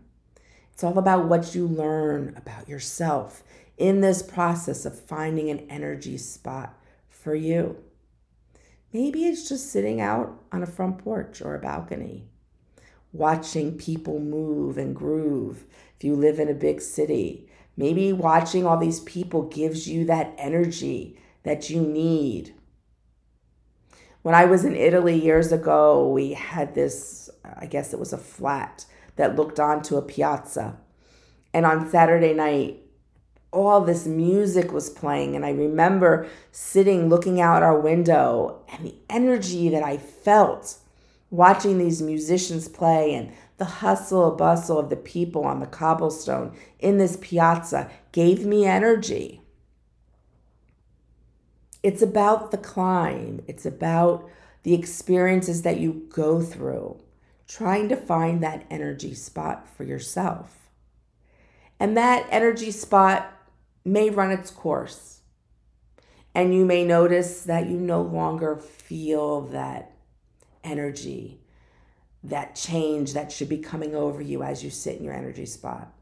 It's 0.75 0.85
all 0.85 0.99
about 0.99 1.25
what 1.25 1.55
you 1.55 1.67
learn 1.67 2.35
about 2.37 2.69
yourself 2.69 3.43
in 3.79 4.03
this 4.03 4.21
process 4.21 4.85
of 4.85 5.01
finding 5.01 5.49
an 5.49 5.67
energy 5.71 6.19
spot 6.19 6.79
for 7.09 7.35
you. 7.35 7.83
Maybe 8.93 9.25
it's 9.25 9.49
just 9.49 9.71
sitting 9.71 10.01
out 10.01 10.43
on 10.53 10.63
a 10.63 10.67
front 10.67 10.99
porch 10.99 11.43
or 11.43 11.55
a 11.55 11.61
balcony, 11.61 12.29
watching 13.13 13.77
people 13.77 14.21
move 14.21 14.79
and 14.79 14.95
groove. 14.95 15.65
If 15.97 16.05
you 16.05 16.15
live 16.15 16.39
in 16.39 16.49
a 16.49 16.55
big 16.55 16.81
city, 16.81 17.49
maybe 17.77 18.13
watching 18.13 18.65
all 18.65 18.79
these 18.79 19.01
people 19.01 19.43
gives 19.43 19.89
you 19.89 20.05
that 20.07 20.35
energy 20.39 21.19
that 21.43 21.69
you 21.69 21.81
need. 21.81 22.55
When 24.23 24.35
I 24.35 24.45
was 24.45 24.65
in 24.65 24.75
Italy 24.75 25.17
years 25.17 25.53
ago, 25.53 26.09
we 26.09 26.33
had 26.33 26.75
this, 26.75 27.31
I 27.45 27.67
guess 27.67 27.93
it 27.93 28.01
was 28.01 28.13
a 28.13 28.19
flat 28.19 28.87
that 29.17 29.37
looked 29.37 29.61
onto 29.61 29.97
a 29.97 30.03
piazza. 30.03 30.79
And 31.55 31.65
on 31.65 31.89
Saturday 31.89 32.35
night, 32.35 32.86
all 33.57 33.81
this 33.81 34.07
music 34.07 34.71
was 34.71 34.91
playing. 34.91 35.35
And 35.35 35.45
I 35.45 35.51
remember 35.51 36.29
sitting 36.53 37.09
looking 37.09 37.41
out 37.41 37.63
our 37.63 37.81
window 37.81 38.61
and 38.69 38.85
the 38.85 38.95
energy 39.09 39.71
that 39.71 39.83
I 39.83 39.97
felt 39.97 40.77
watching 41.31 41.79
these 41.79 42.03
musicians 42.03 42.69
play 42.69 43.15
and 43.15 43.33
the 43.57 43.65
hustle 43.65 44.29
and 44.29 44.39
bustle 44.39 44.79
of 44.79 44.91
the 44.91 44.97
people 44.97 45.45
on 45.45 45.61
the 45.61 45.67
cobblestone 45.67 46.55
in 46.79 46.99
this 46.99 47.17
piazza 47.21 47.91
gave 48.13 48.45
me 48.45 48.67
energy. 48.67 49.41
It's 51.83 52.03
about 52.03 52.51
the 52.51 52.59
climb, 52.59 53.43
it's 53.47 53.65
about 53.65 54.29
the 54.65 54.75
experiences 54.75 55.63
that 55.63 55.81
you 55.81 56.07
go 56.11 56.43
through, 56.43 57.01
trying 57.49 57.89
to 57.89 57.97
find 57.97 58.43
that 58.43 58.67
energy 58.69 59.15
spot 59.15 59.67
for 59.75 59.85
yourself. 59.85 60.69
And 61.79 61.97
that 61.97 62.27
energy 62.31 62.71
spot 62.71 63.36
may 63.87 64.11
run 64.11 64.31
its 64.31 64.51
course. 64.51 65.21
And 66.35 66.55
you 66.55 66.65
may 66.67 66.85
notice 66.85 67.43
that 67.43 67.67
you 67.67 67.79
no 67.79 68.03
longer 68.03 68.57
feel 68.57 69.43
that 69.49 69.93
energy 70.63 71.41
that 72.27 72.57
change 72.57 73.15
that 73.15 73.31
should 73.31 73.49
be 73.49 73.59
coming 73.59 73.95
over 73.95 74.21
you 74.21 74.43
as 74.43 74.63
you 74.63 74.71
sit 74.71 74.99
in 74.99 75.05
your 75.05 75.15
energy 75.15 75.47
spot. 75.47 75.93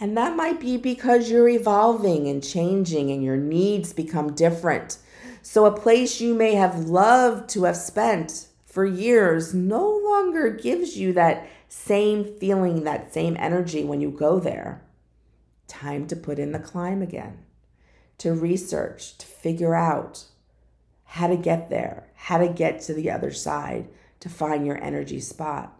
And 0.00 0.16
that 0.16 0.36
might 0.36 0.60
be 0.60 0.76
because 0.76 1.30
you're 1.30 1.48
evolving 1.48 2.28
and 2.28 2.42
changing 2.42 3.10
and 3.10 3.22
your 3.22 3.36
needs 3.36 3.92
become 3.92 4.34
different. 4.34 4.98
So, 5.42 5.66
a 5.66 5.76
place 5.76 6.20
you 6.20 6.34
may 6.34 6.54
have 6.54 6.88
loved 6.88 7.48
to 7.50 7.64
have 7.64 7.76
spent 7.76 8.46
for 8.64 8.84
years 8.84 9.52
no 9.52 10.00
longer 10.04 10.50
gives 10.50 10.96
you 10.96 11.12
that 11.12 11.46
same 11.68 12.24
feeling, 12.24 12.84
that 12.84 13.12
same 13.12 13.36
energy 13.38 13.84
when 13.84 14.00
you 14.00 14.10
go 14.10 14.38
there. 14.38 14.82
Time 15.72 16.06
to 16.08 16.16
put 16.16 16.38
in 16.38 16.52
the 16.52 16.58
climb 16.58 17.00
again, 17.00 17.38
to 18.18 18.34
research, 18.34 19.16
to 19.16 19.24
figure 19.24 19.74
out 19.74 20.26
how 21.04 21.28
to 21.28 21.36
get 21.36 21.70
there, 21.70 22.10
how 22.14 22.36
to 22.36 22.46
get 22.46 22.82
to 22.82 22.92
the 22.92 23.10
other 23.10 23.30
side 23.30 23.88
to 24.20 24.28
find 24.28 24.66
your 24.66 24.76
energy 24.84 25.18
spot. 25.18 25.72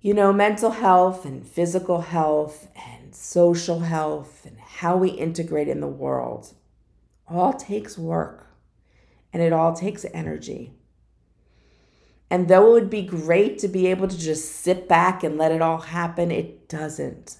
You 0.00 0.14
know, 0.14 0.32
mental 0.32 0.70
health 0.70 1.24
and 1.24 1.44
physical 1.44 2.02
health 2.02 2.68
and 2.76 3.12
social 3.12 3.80
health 3.80 4.46
and 4.46 4.56
how 4.60 4.96
we 4.96 5.10
integrate 5.10 5.66
in 5.66 5.80
the 5.80 5.88
world 5.88 6.54
all 7.26 7.54
takes 7.54 7.98
work 7.98 8.46
and 9.32 9.42
it 9.42 9.52
all 9.52 9.74
takes 9.74 10.06
energy. 10.14 10.72
And 12.30 12.46
though 12.46 12.68
it 12.68 12.82
would 12.82 12.90
be 12.90 13.02
great 13.02 13.58
to 13.58 13.68
be 13.68 13.88
able 13.88 14.06
to 14.06 14.16
just 14.18 14.48
sit 14.48 14.88
back 14.88 15.24
and 15.24 15.36
let 15.36 15.50
it 15.50 15.60
all 15.60 15.78
happen, 15.78 16.30
it 16.30 16.68
doesn't. 16.68 17.36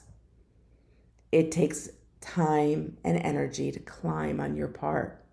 It 1.33 1.53
takes 1.53 1.89
time 2.21 2.97
and 3.05 3.19
energy 3.19 3.73
to 3.73 3.81
climb 3.81 4.41
on 4.41 4.57
your 4.57 4.69
part. 4.69 5.25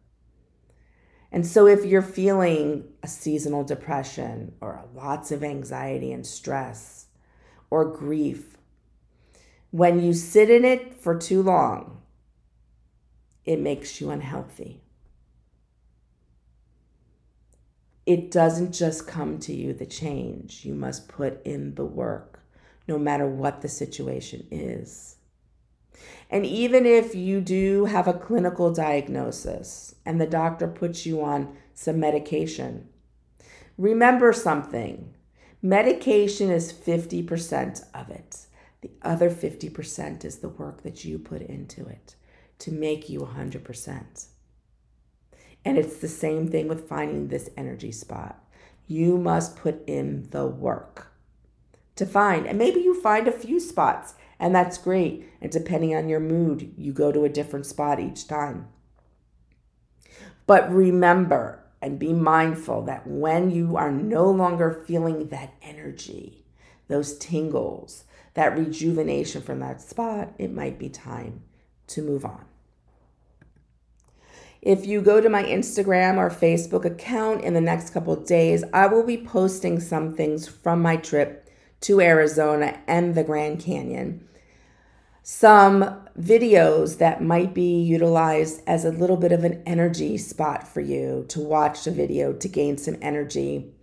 And 1.31 1.45
so, 1.45 1.67
if 1.67 1.83
you're 1.83 2.01
feeling 2.01 2.85
a 3.03 3.07
seasonal 3.07 3.63
depression 3.63 4.53
or 4.61 4.85
lots 4.95 5.31
of 5.31 5.43
anxiety 5.43 6.11
and 6.13 6.25
stress 6.25 7.07
or 7.69 7.85
grief, 7.85 8.57
when 9.71 10.01
you 10.01 10.13
sit 10.13 10.49
in 10.49 10.63
it 10.63 10.93
for 10.93 11.17
too 11.17 11.41
long, 11.41 12.01
it 13.43 13.59
makes 13.59 13.99
you 13.99 14.09
unhealthy. 14.09 14.81
It 18.05 18.31
doesn't 18.31 18.71
just 18.73 19.05
come 19.05 19.37
to 19.39 19.53
you, 19.53 19.73
the 19.73 19.85
change. 19.85 20.63
You 20.63 20.73
must 20.73 21.09
put 21.09 21.45
in 21.45 21.75
the 21.75 21.85
work, 21.85 22.39
no 22.87 22.97
matter 22.97 23.27
what 23.27 23.61
the 23.61 23.67
situation 23.67 24.47
is. 24.49 25.16
And 26.29 26.45
even 26.45 26.85
if 26.85 27.15
you 27.15 27.41
do 27.41 27.85
have 27.85 28.07
a 28.07 28.13
clinical 28.13 28.71
diagnosis 28.73 29.95
and 30.05 30.19
the 30.19 30.27
doctor 30.27 30.67
puts 30.67 31.05
you 31.05 31.23
on 31.23 31.55
some 31.73 31.99
medication, 31.99 32.89
remember 33.77 34.33
something 34.33 35.13
medication 35.61 36.51
is 36.51 36.73
50% 36.73 37.83
of 37.93 38.09
it. 38.09 38.45
The 38.81 38.91
other 39.01 39.29
50% 39.29 40.25
is 40.25 40.39
the 40.39 40.49
work 40.49 40.83
that 40.83 41.03
you 41.03 41.17
put 41.17 41.41
into 41.41 41.85
it 41.85 42.15
to 42.59 42.71
make 42.71 43.09
you 43.09 43.21
100%. 43.21 44.27
And 45.65 45.77
it's 45.77 45.97
the 45.97 46.07
same 46.07 46.47
thing 46.47 46.67
with 46.67 46.87
finding 46.87 47.27
this 47.27 47.49
energy 47.57 47.91
spot. 47.91 48.43
You 48.87 49.17
must 49.17 49.57
put 49.57 49.83
in 49.87 50.29
the 50.29 50.45
work 50.45 51.11
to 51.95 52.05
find. 52.05 52.45
And 52.47 52.57
maybe 52.57 52.79
you 52.79 52.99
find 53.01 53.27
a 53.27 53.33
few 53.33 53.59
spots 53.59 54.13
and 54.39 54.53
that's 54.53 54.77
great. 54.77 55.27
And 55.41 55.51
depending 55.51 55.95
on 55.95 56.09
your 56.09 56.19
mood, 56.19 56.73
you 56.77 56.93
go 56.93 57.11
to 57.11 57.25
a 57.25 57.29
different 57.29 57.65
spot 57.65 57.99
each 57.99 58.27
time. 58.27 58.67
But 60.45 60.71
remember 60.71 61.63
and 61.81 61.99
be 61.99 62.13
mindful 62.13 62.83
that 62.83 63.05
when 63.05 63.51
you 63.51 63.75
are 63.77 63.91
no 63.91 64.29
longer 64.29 64.83
feeling 64.87 65.27
that 65.27 65.53
energy, 65.61 66.45
those 66.87 67.17
tingles, 67.17 68.05
that 68.33 68.57
rejuvenation 68.57 69.41
from 69.41 69.59
that 69.59 69.81
spot, 69.81 70.33
it 70.37 70.51
might 70.51 70.79
be 70.79 70.89
time 70.89 71.43
to 71.87 72.01
move 72.01 72.25
on. 72.25 72.45
If 74.61 74.85
you 74.85 75.01
go 75.01 75.21
to 75.21 75.29
my 75.29 75.43
Instagram 75.43 76.17
or 76.17 76.29
Facebook 76.29 76.83
account 76.83 77.43
in 77.43 77.53
the 77.53 77.61
next 77.61 77.91
couple 77.91 78.15
days, 78.15 78.63
I 78.73 78.87
will 78.87 79.03
be 79.03 79.17
posting 79.17 79.79
some 79.79 80.13
things 80.13 80.47
from 80.47 80.81
my 80.81 80.97
trip 80.97 81.46
to 81.81 82.01
Arizona 82.01 82.79
and 82.87 83.15
the 83.15 83.23
Grand 83.23 83.59
Canyon. 83.59 84.27
Some 85.23 86.07
videos 86.19 86.99
that 86.99 87.21
might 87.21 87.53
be 87.53 87.81
utilized 87.81 88.61
as 88.65 88.85
a 88.85 88.91
little 88.91 89.17
bit 89.17 89.31
of 89.31 89.43
an 89.43 89.61
energy 89.65 90.17
spot 90.17 90.67
for 90.67 90.81
you 90.81 91.25
to 91.29 91.39
watch 91.39 91.83
the 91.83 91.91
video 91.91 92.33
to 92.33 92.47
gain 92.47 92.77
some 92.77 92.97
energy 93.01 93.73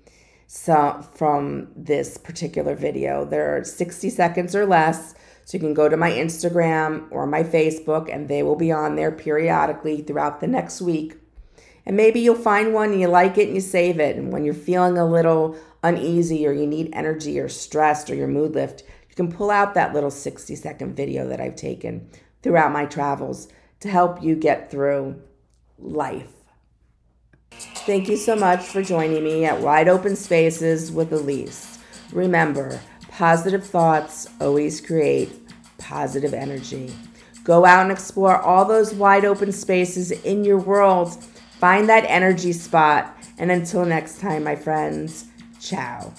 so 0.47 1.05
from 1.15 1.69
this 1.75 2.17
particular 2.17 2.75
video. 2.75 3.25
There 3.25 3.57
are 3.57 3.65
60 3.65 4.11
seconds 4.11 4.55
or 4.55 4.67
less. 4.67 5.15
So 5.45 5.57
you 5.57 5.61
can 5.61 5.75
go 5.75 5.89
to 5.89 5.97
my 5.97 6.11
Instagram 6.11 7.07
or 7.11 7.27
my 7.27 7.43
Facebook 7.43 8.13
and 8.13 8.29
they 8.29 8.43
will 8.43 8.57
be 8.57 8.73
on 8.73 8.97
there 8.97 9.11
periodically 9.11 10.03
throughout 10.03 10.41
the 10.41 10.47
next 10.47 10.81
week. 10.81 11.17
And 11.85 11.97
maybe 11.97 12.21
you'll 12.21 12.37
find 12.37 12.73
one 12.73 12.93
and 12.93 13.01
you 13.01 13.09
like 13.09 13.37
it 13.37 13.49
and 13.49 13.55
you 13.55 13.61
save 13.61 14.01
it. 14.01 14.17
And 14.17 14.33
when 14.33 14.45
you're 14.45 14.55
feeling 14.55 14.97
a 14.97 15.05
little 15.05 15.59
uneasy 15.85 16.47
or 16.47 16.53
you 16.53 16.67
need 16.67 16.91
energy 16.93 17.39
or 17.39 17.49
stressed 17.49 18.11
or 18.11 18.17
your 18.17 18.27
mood 18.27 18.55
lift, 18.55 18.83
you 19.09 19.15
can 19.15 19.31
pull 19.31 19.51
out 19.51 19.75
that 19.75 19.95
little 19.95 20.11
60 20.11 20.57
second 20.57 20.97
video 20.97 21.29
that 21.29 21.41
I've 21.41 21.55
taken 21.55 22.09
throughout 22.43 22.73
my 22.73 22.87
travels 22.87 23.49
to 23.81 23.89
help 23.89 24.23
you 24.23 24.35
get 24.35 24.71
through 24.71 25.23
life. 25.79 26.33
Thank 27.53 28.09
you 28.09 28.17
so 28.17 28.35
much 28.35 28.63
for 28.65 28.83
joining 28.83 29.23
me 29.23 29.45
at 29.45 29.61
Wide 29.61 29.89
Open 29.89 30.17
Spaces 30.17 30.91
with 30.91 31.13
Elise. 31.13 31.79
Remember, 32.13 32.81
positive 33.09 33.65
thoughts 33.65 34.27
always 34.41 34.81
create 34.81 35.31
positive 35.79 36.33
energy. 36.35 36.93
Go 37.45 37.67
out 37.67 37.83
and 37.83 37.93
explore 37.93 38.41
all 38.41 38.65
those 38.65 38.95
wide 38.95 39.27
open 39.27 39.53
spaces 39.53 40.11
in 40.11 40.45
your 40.45 40.59
world. 40.59 41.23
Find 41.59 41.89
that 41.91 42.05
energy 42.07 42.55
spot. 42.55 43.17
And 43.37 43.51
until 43.51 43.85
next 43.85 44.19
time, 44.19 44.45
my 44.45 44.57
friends, 44.57 45.27
Tchau! 45.65 46.13